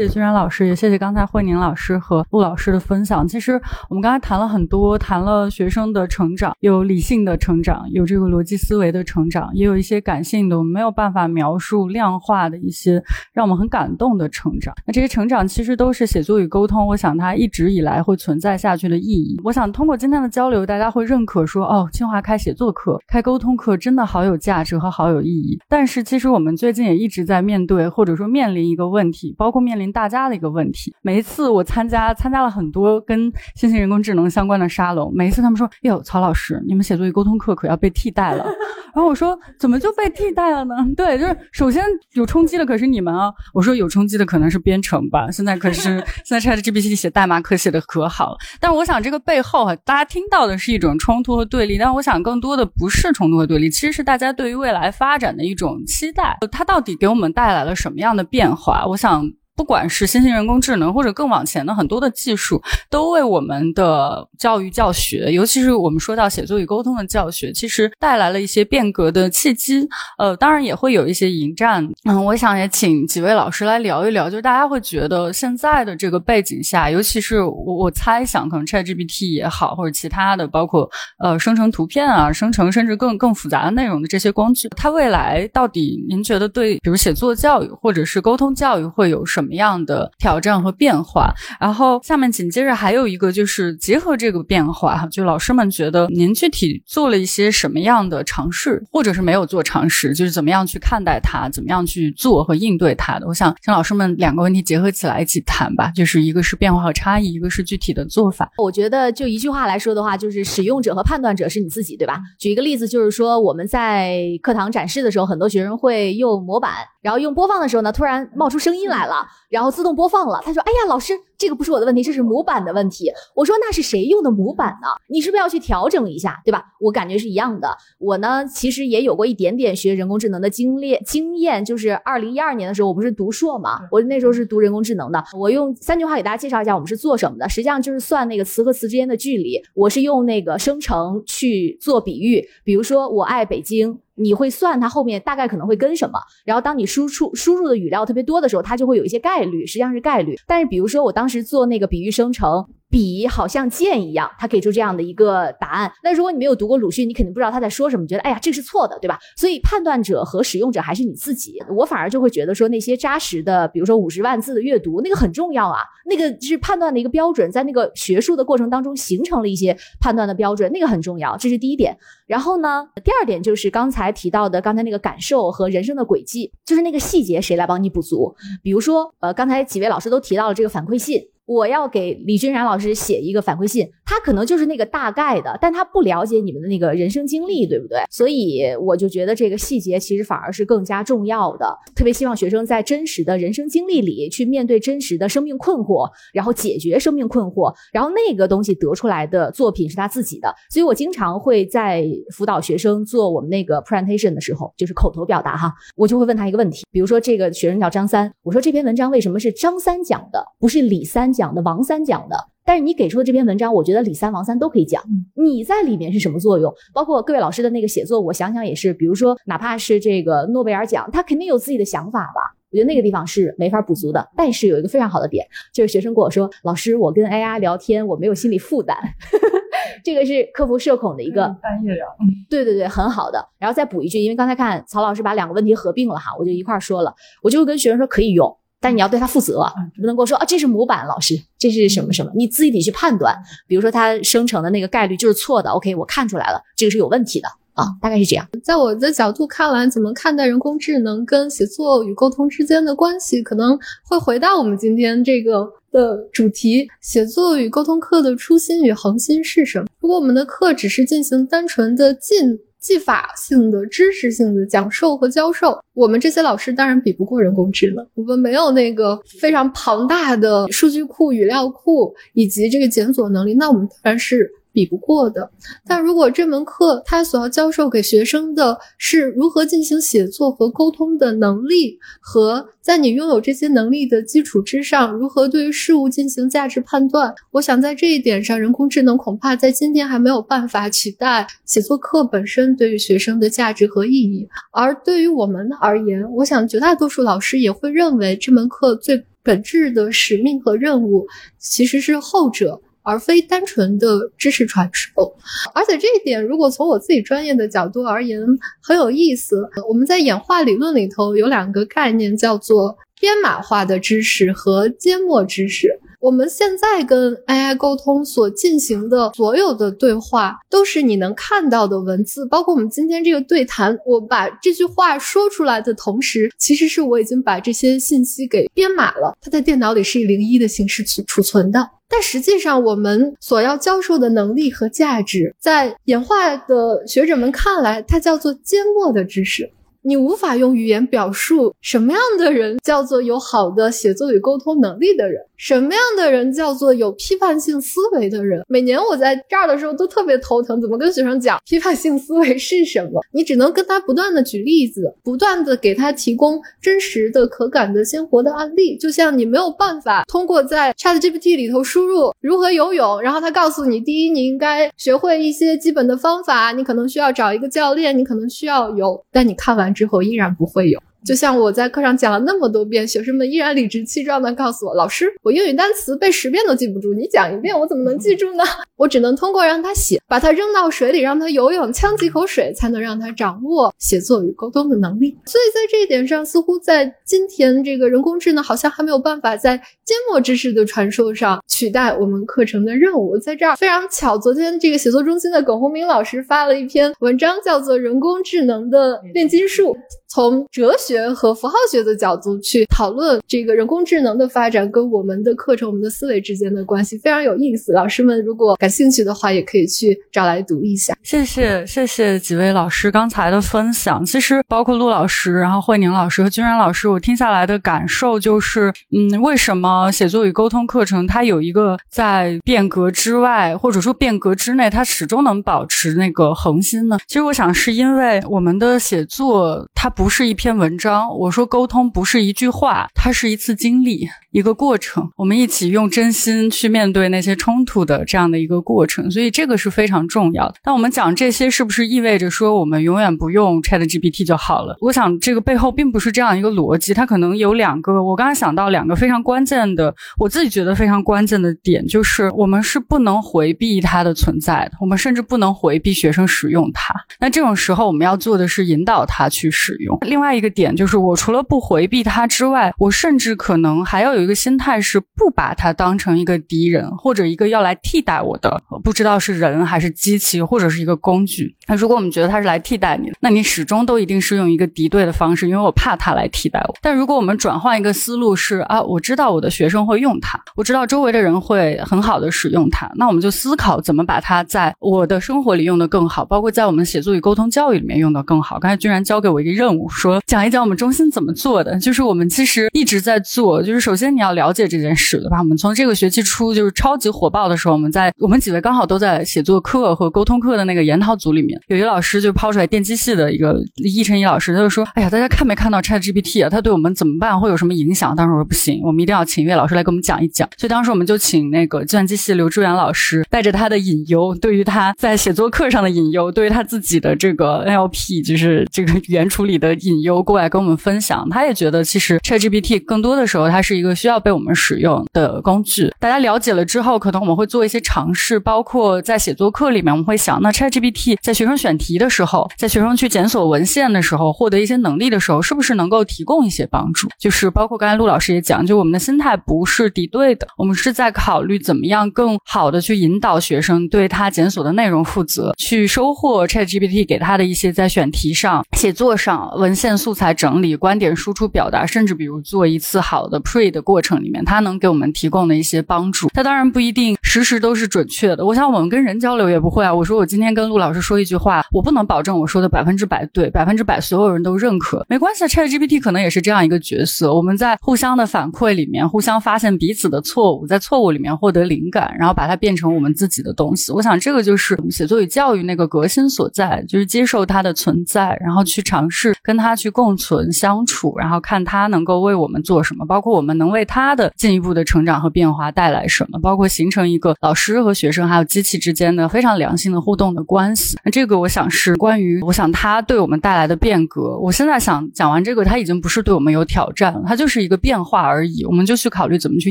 [0.00, 3.28] 谢谢君然老师，也谢谢刚才慧宁老师和陆老师的分享。
[3.28, 14.72] 其实我们刚才谈了很多，谈了学生的成长，有理性的成长，有这个逻辑思维的成长，也有一些感性的，我们没有办法描述量化的一些让我们很感动的成长。
[14.86, 19.38] 那这些成长其实都是写作与沟通，我想它一直以来会存在下去的意义。
[19.44, 25.60] 我想通过今天的交流，大家会认可说，哦，清华开写作课、开沟通课真的好有价值和好有意义。
[25.68, 29.89] 但是其实我们最近也一直在面对或者说面临一个问题，包括面临。
[29.92, 38.44] 大家的一个问题，每一次我参加参加了很多跟新型人工智能相关的沙龙，每一次他们说：“哟，曹老师，你们写作与沟通课可要被替代了。”
[38.92, 41.84] 然后我说：“怎么就被替代了呢？”对，就是首先
[42.14, 43.32] 有冲击的可是你们啊。
[43.54, 48.38] 我说有冲击的可能是编程吧，现在可是 现在 ChatGPT 写代码可写的可好了。
[48.58, 56.36] 但我想这个背后哈，大家听到的是一种冲突和对立，但我想更多的不是冲突和对立，其实是大家对于未来发展的一种期待。
[56.50, 58.84] 它到底给我们带来了什么样的变化？
[58.86, 59.30] 我想。
[59.60, 62.58] 不管是新型人工智能，或者更往前的很多的技术，
[62.88, 69.86] 都为我们的教育教学，尤其是我们说到写作与沟通的教学，其实带来了一些变革的契机。
[70.16, 71.86] 呃，当然也会有一些迎战。
[72.06, 80.88] 嗯，我想也请几位老师来聊一聊，就是大家会觉得现在的这个背景下，尤其是我我猜想，可能 ChatGPT 也好，或者其他的，包括
[81.18, 89.49] 呃生成图片啊，生成甚至更更复杂的内容的这些工具，它未来到底您觉得对，比如写作教育或者是沟通教育会有什么？
[89.50, 91.34] 什么样的挑战和变化？
[91.58, 103.26] 然后下面紧接着还有一个就是结合这个变化哈，就老师们觉得您具体做了一些什么样的尝试，或者是没有做尝试，就是怎么样去看待它，怎么样去做和应对它的？
[103.26, 108.48] 我想请老师们两个问题结合起来一起谈吧，就是一个是变化和差异，一个是具体的做法。
[108.56, 112.20] 我觉得就一句话来说的话，就是使用者和判断者是你自己，对吧？
[112.38, 116.70] 举一个例子，就是说我们在课堂展示的时候，很多学生会用模板。
[117.02, 120.40] 然后用播放的时候呢，突然冒出声音来了，然后自动播放了。
[120.42, 124.88] 他说：“哎呀，老师，这个不是我的问题，这是模板的问题。”我说：“那是谁用的模板呢？
[125.08, 127.68] 你是不是要去调整一下，对吧？”我感觉是一样的。
[127.98, 135.22] 我呢，其实也有过一点点学人工智能的经历经验，就是二零一二年的时候，我不是读硕嘛，我那时候是读人工智能的。
[135.36, 137.48] 我用三句话给大家介绍一下，我们是做什么的。
[137.48, 139.60] 实际上就是算那个词和词之间的距离。
[139.74, 143.98] 我是用那个生成去做比喻，比如说我爱北京。
[144.16, 150.36] 你会算它后面大概可能会跟什么，然后当你输出输入的语料特别多的时候，它就会有一些概概率，实际上是概率。
[150.46, 152.66] 但是比如说我当时做那个比喻生成。
[152.90, 155.92] 笔好像剑一样，他给出这样的一个答案。
[156.02, 159.18] 那如果你没有读过鲁迅，你肯定不知道他在说什么，觉得哎呀，这是错的，对吧？
[159.36, 161.54] 所以判断者和使用者还是你自己。
[161.76, 171.96] 我反而就会觉得说，那些扎实的，比如说五十万字的阅读，那个很重要啊，那个是判断的一个标准，在那个学术的过程当中形成了一些判断的标准，那个很重要，这是第一点。
[172.26, 178.34] 然后呢，第二点就是刚才提到的，刚才那个感受和人生的轨迹，就是那个细节谁来帮你补足？
[178.62, 181.20] 比如说，呃，刚才几位老师都提到了这个反馈信。
[181.50, 187.98] 我要给李君然老师写一个反馈信，他可能就是那个大概的，但他不了解你们的那个人生经历，对不对？
[188.08, 191.66] 所以我就觉得这个细节其实反而是更加重要的。
[191.96, 200.54] 特别希望学生在真实的人生经历里去面对真实的生命困惑，然后解决生命困惑，然后那个东西得出来的作品是他自己的。
[200.70, 211.28] 所以我经常会在辅导学生做我们那个 presentation 的时候，就是口头表达哈，我就会问他一个问题，比如说这个学生叫张三，我说这篇文章为什么是张三讲的，不是李三？
[211.39, 215.02] 讲的王三讲的，但是你给出的这篇文章，我觉得李三、王三都可以讲。
[215.34, 216.72] 你在里面是什么作用？
[216.92, 218.92] 包括各位老师的那个写作，我想想也是。
[218.92, 222.40] 比如说，哪怕是这个诺贝尔奖，他肯定有自己的想法吧？
[222.70, 224.28] 我觉得那个地方是没法补足的。
[224.36, 228.96] 但是有一个非常好的点，就是学生跟我说：“老师，我跟 AI 聊天，我没有心理负担。
[230.04, 232.06] ”这个是克服社恐的一个半夜聊。
[232.48, 233.44] 对对对，很好的。
[233.58, 237.12] 然后再补一句，因为刚才看曹老师把两个问题合并了哈，我就一块说了。
[237.42, 238.56] 我就跟学生说可以用。
[238.80, 239.64] 但你要对他负责，
[239.94, 243.36] 你不能跟我说啊，这是模板，老师，这是什么什么，你自己得去判断。
[243.66, 248.48] 比如说它生成的那个概率就是错的，OK，我看出来了，这个是有问题的啊，大概是这样。
[248.64, 253.78] 在我的角度看来，怎么看待人工智能跟写作与沟通之间的关系，可能
[254.08, 259.86] 会回到我们今天这个的主题：写作与沟通课的初心与恒心是什么？
[260.00, 262.58] 如果我们的课只是进行单纯的进。
[262.80, 268.06] 技法性的、知识性的讲授和教授，我们这些老师当然比不过人工智能。
[268.14, 274.50] 我们没有那个非常庞大的数据库、语料库以及这个检索能力，那我们当然是。
[274.72, 275.50] 比不过的，
[275.86, 294.48] 但如果这门课他所要教授给学生的是如何进行写作和沟通的能力，和在你拥有这些能力的基础之上，如何对于事物进行价值判断，我想在这一点上，人工智能恐怕在今天还没有办法取代写作课本身对于学生的价值和意义。
[294.70, 301.26] 而对于我们而言，我想绝大多数老师也会认为这门课最本质的使命和任务
[301.58, 302.80] 其实是后者。
[303.02, 305.34] 而非单纯的知识传授，
[305.74, 308.40] 而且这一点，如果从我自己专业的角度而言，
[308.82, 309.68] 很有意思。
[309.88, 316.00] 我们在演化理论里头有两个概念，叫做编码化的知识和缄默知识。
[316.20, 323.98] 我们现在跟 AI 沟通所进行的所有的对话，都是你能看到的文字，包括我们今天这个对谈。
[324.04, 331.88] 我把这句话说出来的同时，其实是我已经把这些信息给编码了，它在电脑里是以零一的形式储储存的。
[332.06, 339.70] 但实际上，我们所要教授的能力和价值，在演化的学者们看来，它叫做缄默的知识。
[340.02, 345.42] 你无法用语言表述什么样的人叫做有好的写作与沟通能力的人。
[345.60, 348.62] 什么样的人叫做有批判性思维的人？
[348.66, 353.20] 每年我在这儿的时候都特别头疼，怎么跟学生讲 批判性思维是什么？
[353.30, 358.96] 你只能跟他不断的举例子，不断的给他提供真实的、可感的、鲜活的案例。
[358.96, 370.98] 就像你没有办法通过在 ChatGPT 里头输入如何游泳，然后他告诉你，第一你应该学会一些基本的方法，你可能需要找一个教练，你可能需要游，但你看完之后依然不会游。
[371.24, 378.64] 就像我在课上讲了那么多遍，学生们依然理直气壮地告诉我：“老师，我英语单词背十遍都记不住，你讲一遍我怎么能记住呢？
[378.96, 385.36] 我只能通过让他写，把他扔到水里，让他游泳，呛几口水，才能让他掌握写作与沟通的能力。
[385.46, 393.38] 所以在这一点上，似乎在今天这个人工智能好像还没有办法在缄默知识的传授上取代我们课程的任务。
[393.38, 399.94] 在这儿非常巧，昨天这个写作中心的耿宏明老师发了一篇文章，叫做《人工智能的炼金术》。
[400.32, 407.92] 从哲学学和符号学的角度去讨论这个人工智能的发展跟我们的课程、我们的思维之间的关系，非常有意思。
[407.92, 411.12] 老师们如果感兴趣的话，也可以去找来读一下。
[411.24, 414.24] 谢谢，谢谢几位老师刚才的分享。
[414.24, 427.18] 其实包括陆老师、然后慧宁老师和君然老师，我听下来的感受就是，嗯，为什么写作与沟通课程它有一个在变革之外，或者说变革之内，它始终能保持那个恒心呢？
[427.26, 430.10] 其实我想是因为我们的写作它。
[430.20, 434.28] 不是一篇文章，我说沟通不是一句话，它是一次经历。
[434.50, 440.74] 一个过程，我们一起用真心去面对那些冲突的这样的一个过程，所以这个是非常重要的。
[440.84, 444.96] 那我们讲这些，是不是意味着说我们永远不用 Chat GPT 就好了？
[445.00, 448.22] 我想这个背后并不是这样一个逻辑，它可能有两个。
[448.22, 457.14] 我刚才想到两个非常关键的，我自己觉得非常关键的点，就是我们是不能回避它的存在的，我们甚至不能回避学生使用它。
[457.38, 460.18] 那这种时候，我们要做的是引导他去使使用。
[460.22, 464.40] 另外一个点就是，我除了不回避它之外，我甚至可能还要有。
[464.40, 471.76] 一个心态是不把它当成一个敌人，或者一个要来替代我的，不知道是人还是机器，或者是一个工具。
[471.86, 476.94] 那如果我们觉得它是来替代你，那你始终都一定是用一个敌对的方式，因为我怕它来替代我。
[477.02, 488.78] 但如果我们转换一个思路，是啊，我知道我的学生会用它，我知道周围的人会很好的使用它，那我们就思考怎么把它在我的生活里用得更好，包括在我们写作与沟通教育里面用得更好。
[488.78, 494.30] 刚才居然交给我一个任务，说讲一讲我们中心怎么做的，就是我们其实一直在做，就是首先。
[494.30, 495.58] 你要了解这件事，对吧？
[495.58, 506.68] 我们从这个学期初就是超级火爆的时候，我们在我们几位刚好都在写作课和沟通课的那个研讨组里面，有一个老师就抛出来电机系的一个易晨一老师，他就说：“哎呀，大家看没看到 Chat GPT 啊？
[506.70, 507.58] 它对我们怎么办？
[507.58, 521.48] 会有什么影响？”当时我说：“不行，我们一定要请一位老师来给我们讲一讲。”所以当时我们就请那个计算机系刘志远老师，带着他的隐忧，对于他在写作课上的隐忧，对于他自己的这个 NLP 就是这个语言处理里的隐忧过来跟我们分享。
[521.48, 537.28] 他也觉得其实 Chat GPT 更多的时候，它是一个需要被我们使用的工具，大家了解了之后，可能我们会做一些尝试，包括在写作课里面，我们会想，那 ChatGPT 在学生选题的时候，在学生去检索文献的时候，获得一些能力的时候，是不是能够提供一些帮助？
[537.38, 556.48] 就是包括刚才陆老师也讲，就我们的心态不是敌对的，我们是在考虑怎么样更好的去引导学生对他检索的内容负责，去收获 ChatGPT 给他的一些在选题上、写作上文献素材整理、观点输出表达，甚至比如做一次好的 pre 的过程里面，它能给我们提供的一些帮助。
[556.52, 558.64] 它当然不一定时时都是准确的。
[558.64, 560.14] 我想我们跟人交流也不会啊。
[560.14, 565.24] 我说我今天跟陆老师说一句话，我不能保证我说的百分之百对，百分之百所有人都认可。
[565.28, 567.54] 没关系，ChatGPT 可能也是这样一个角色。
[567.54, 574.12] 我们在互相的反馈里面，互相发现彼此的错误，在错误里面获得灵感，然后把它变成我们自己的东西。
[574.12, 591.16] 我想这个就是写作与教育那个革新所在，就是接受它的存在，然后去尝试跟他去共存相处，然后看他能够为我们做什么，包括我们能为他的进一步的成长和变化带来什么，包括形成一个老师和学生还有机器之间的非常良性的互动的关系。
[591.24, 594.58] 那这个我想是关于，我想它对我们带来的变革。
[594.58, 598.84] 我现在想讲完这个，它已经不是对我们有挑战了，它就是一个变化而已。
[598.84, 599.90] 我们就去考虑怎么去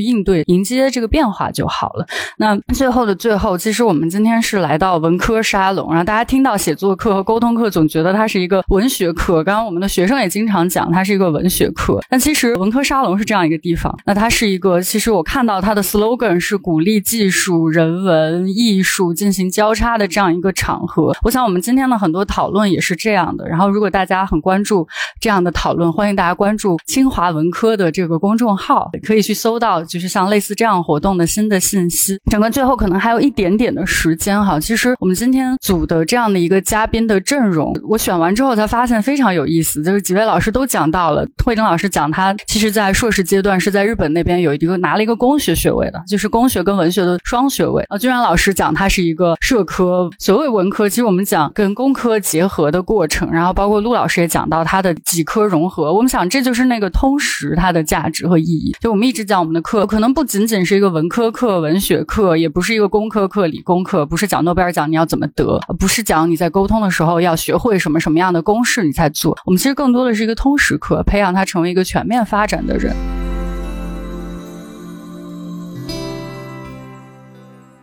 [0.00, 2.06] 应对、迎接这个变化就好了。
[2.36, 9.39] 那最后的最后，其实我们今天是来到文科沙龙，然后大家听到写作课和沟通课，总觉得它是一个文学课。
[9.42, 12.00] 刚刚我们的学生也经常讲，它是一个文学课。
[12.08, 21.14] 但其实文科沙龙是这样一个地方，那它是一个，其实我看到它的 slogan 是鼓励技术、人文、艺术进行交叉的这样一个场合。
[21.22, 23.48] 我想我们今天的很多讨论也是这样的。
[23.48, 24.86] 然后，如果大家很关注
[25.20, 32.18] 这样的讨论，欢迎大家关注清华文科的这个公众号，可以去搜到就是像类似这样活动的新的信息。
[32.30, 41.26] 整个最后可能还有一点点的时间哈，其实我们今天组的这样的一个嘉宾的阵容，我选完之后才发现非常有意思，就是几位老师都讲到了。
[41.44, 47.82] 慧珍老师讲他其实在硕士阶段是在日本那边有一个拿了一个工学学位的，就是工学跟文学的双学位。
[47.88, 53.30] 啊，君然老师讲他是一个社科，所谓文科，其实我们讲跟工科结合的过程。
[53.30, 58.74] 然后包括陆老师也讲到他的几科融合，我们想这就是那个通识它的价值和意义。
[58.80, 69.08] 就我们一直讲我们的课可能不仅仅是一个文科课、文学课，也不是一个工科课、理工课，不是讲诺贝尔奖你要怎么得，不是讲你在沟通的时候要学会什么什么样的公式你才
[69.44, 73.19] 我们其实更多的是一个通识课，培养他成为一个全面发展的人。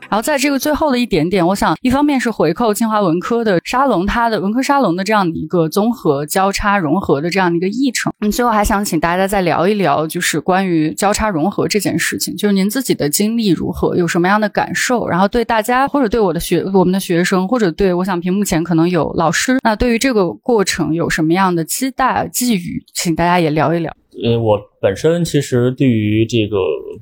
[0.09, 8.11] 然后在这个最后的一点点，我想一方面是回扣清华文科的沙龙，它的文科沙龙的这样的一个综合交叉融合的这样的一个议程。
[8.21, 23.93] 嗯，最后还想请大家再聊一聊，就是关于交叉融合这件事情，就是您自己的经历如何，有什么样的感受，然后对大家或者对我的学我们的学生，或者对我想屏幕前可能有老师，那对于这个过程有什么样的期待寄语，请大家也聊一聊。
[24.23, 26.57] 呃，我本身其实对于这个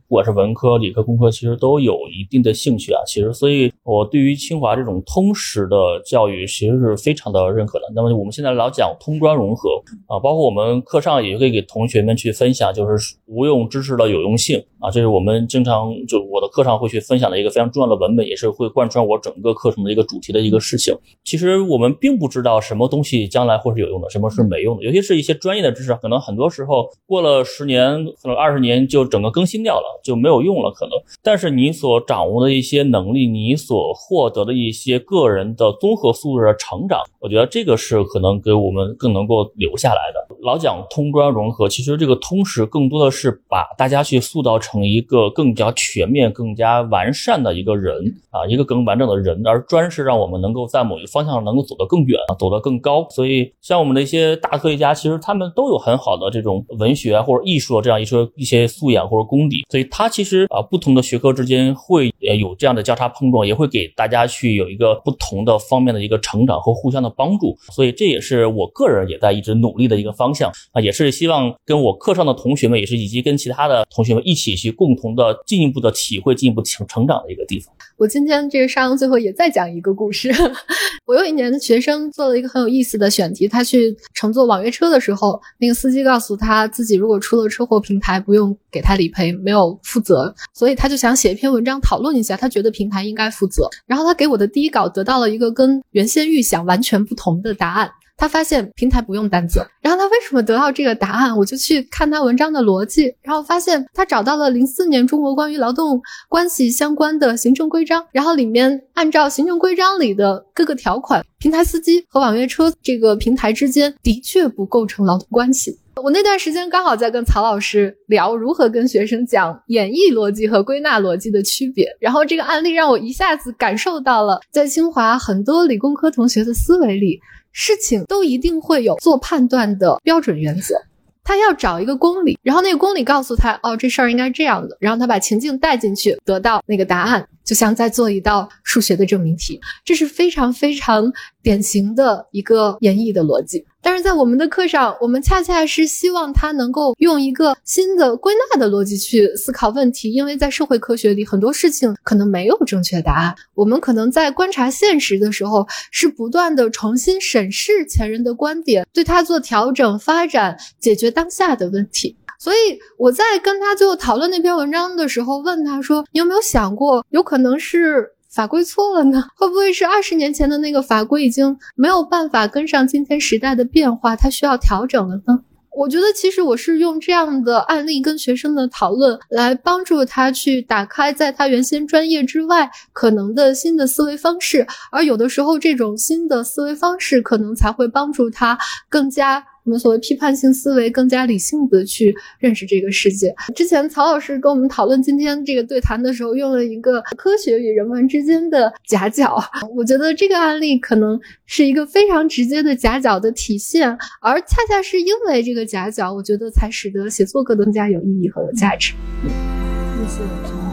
[0.07, 3.01] 不管是文科、理科、工科，其实都有一定的兴趣啊。
[3.05, 7.85] 其实，所以我对于清华这种通识的教育，其实是非常的认可的。
[7.93, 20.95] 那么我们现在老讲通专融合啊，包括我们课上也会给同学们去分享，就是无用知识的有用性啊，这是我们经常就我的课上会去分享的一个非常重要的文本，也是会贯穿我整个课程的一个主题的一个事情。
[21.23, 26.85] 其实我们并不知道什么东西将来会是有用的，什么是没用的，尤其是一些专业的知识，可能很多时候。
[27.07, 30.71] 过了十年，年可能二十年就整个更新掉了，就没有用了。
[30.71, 40.35] 可能，但是你所掌握的一些能力，你所获得的一些个人的综合素质的成长，我觉得这个是可能给我们更能够留下来的。
[40.41, 47.95] 老讲通专融合，其实这个通识更多的是把大家去塑造成一个更加全面、更加完善的一个人
[48.31, 53.07] 啊，一个更完整的人，而专是让我们能够在某一方向能够走得更远啊，走得更高。
[53.09, 56.95] 所以，像我们的一些大科学家，其实他们都有很好的这种文。
[56.95, 67.57] 学或者艺艺术的这样一些一些素养或者功底，所以它其实啊不同的学科之间会有这样的交叉碰撞，也会给大家去有一个不同的方面的一个成长和互相的帮助。
[67.71, 77.73] 所以这也是我个人也在一直努力的一个方向啊，也是希望跟我课上的同学们，也是以及跟其他的同学们一起去共同的进一步的体会、进一步成成长的一个地方。
[77.97, 80.29] 我今天这个沙龙最后也再讲一个故事。
[81.05, 93.69] 我有一年的学生做了一个很有意思的选题，他去乘坐网约车的时候，那个司机告诉他自己如果出了车祸，平台不用给他理赔，没有负责，所以他就想写一篇文章讨论一下，他觉得平台应该负责。
[93.85, 97.89] 然后他给我的第一稿得到了一个跟原先预想完全不同的答案。
[98.17, 101.37] 他发现平台不用担责，然后他为什么得到这个答案？
[101.37, 115.77] 我就去看他文章的逻辑，然后发现他找到了零四年中国关于劳动关系相关的行政规章，然后里面按照行政规章里的各个条款，平台司机和网约车这个平台之间的确不构成劳动关系。
[116.01, 127.19] 我那段时间刚好在跟曹老师聊如何跟学生讲演绎逻辑和归纳逻辑的区别，然后这个案例让我一下子感受到了在清华很多理工科同学的思维里。
[127.57, 130.75] 事情都一定会有做判断的标准原则，
[131.23, 137.25] 他要找一个公理，然后那个公理告诉他，哦，这事儿应该这样的，然后他把情境带进去，得到那个答案。
[137.45, 143.63] 就像在做一道数学的证明题，这是非常非常典型的一个演绎的逻辑。
[143.81, 153.35] 但是在我们的课上，我们恰恰是希望他能够用一个新的归纳的逻辑去思考问题，因为在社会科学里，很多事情可能没有正确答案。
[153.53, 162.17] 我们可能在观察现实的时候，是不断的重新审视前人的观点，对他做调整、发展、解决当下的问题。
[162.45, 169.23] 所以我在跟他最后讨论那篇文章的时候，问他说：“你有没有想过，有可能是？”法规错了呢？
[169.35, 175.39] 会不会是二十年前的那个法规已经没有办法跟上今天时代的变化，它需要调整了呢？
[175.75, 188.55] 我觉得其实我是用这样的案例跟学生的讨论来帮助他去打开在他原先专业之外可能的新的思维方式，而有的时候这种新的思维方式可能才会帮助他
[188.87, 189.43] 更加。
[189.65, 193.33] 我们所谓批判性思维，更加理性的去认识这个世界。
[193.55, 199.43] 之前曹老师跟我们讨论今天这个对谈的时候，用了一个科学与人文之间的夹角。
[199.75, 203.89] 我觉得这个案例可能是一个非常直接的夹角的体现，
[204.21, 208.93] 而恰恰是因为这个夹角，我觉得才使得写作更加有意义和有价值。
[209.23, 210.64] 谢谢。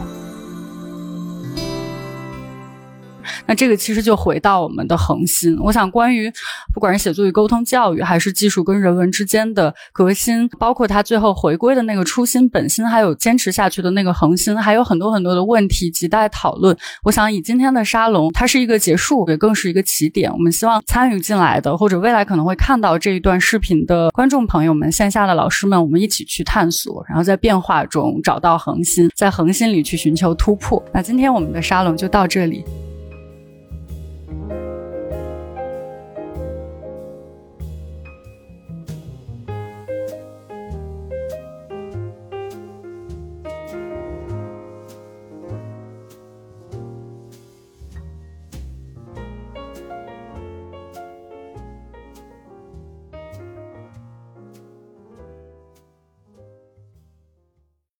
[3.45, 5.57] 那这个其实就回到我们的恒心。
[5.59, 6.31] 我想，关于
[6.73, 16.75] 不管是写作与沟通教育，还是技术跟人文之间的革新，包括他最后回归的那个初心本心，还有坚持下去的那个恒心，还有很多很多的问题亟待讨论。
[17.03, 20.31] 我想，以今天的沙龙，它是一个结束，也更是一个起点。
[20.31, 30.81] 我们希望参与进来的，或者未来可能会看到这一段视频的观众朋友们、线下的老师们，我们一起去探索，然后在变化中找到恒心，在恒心里去寻求突破。
[30.93, 32.63] 那今天我们的沙龙就到这里。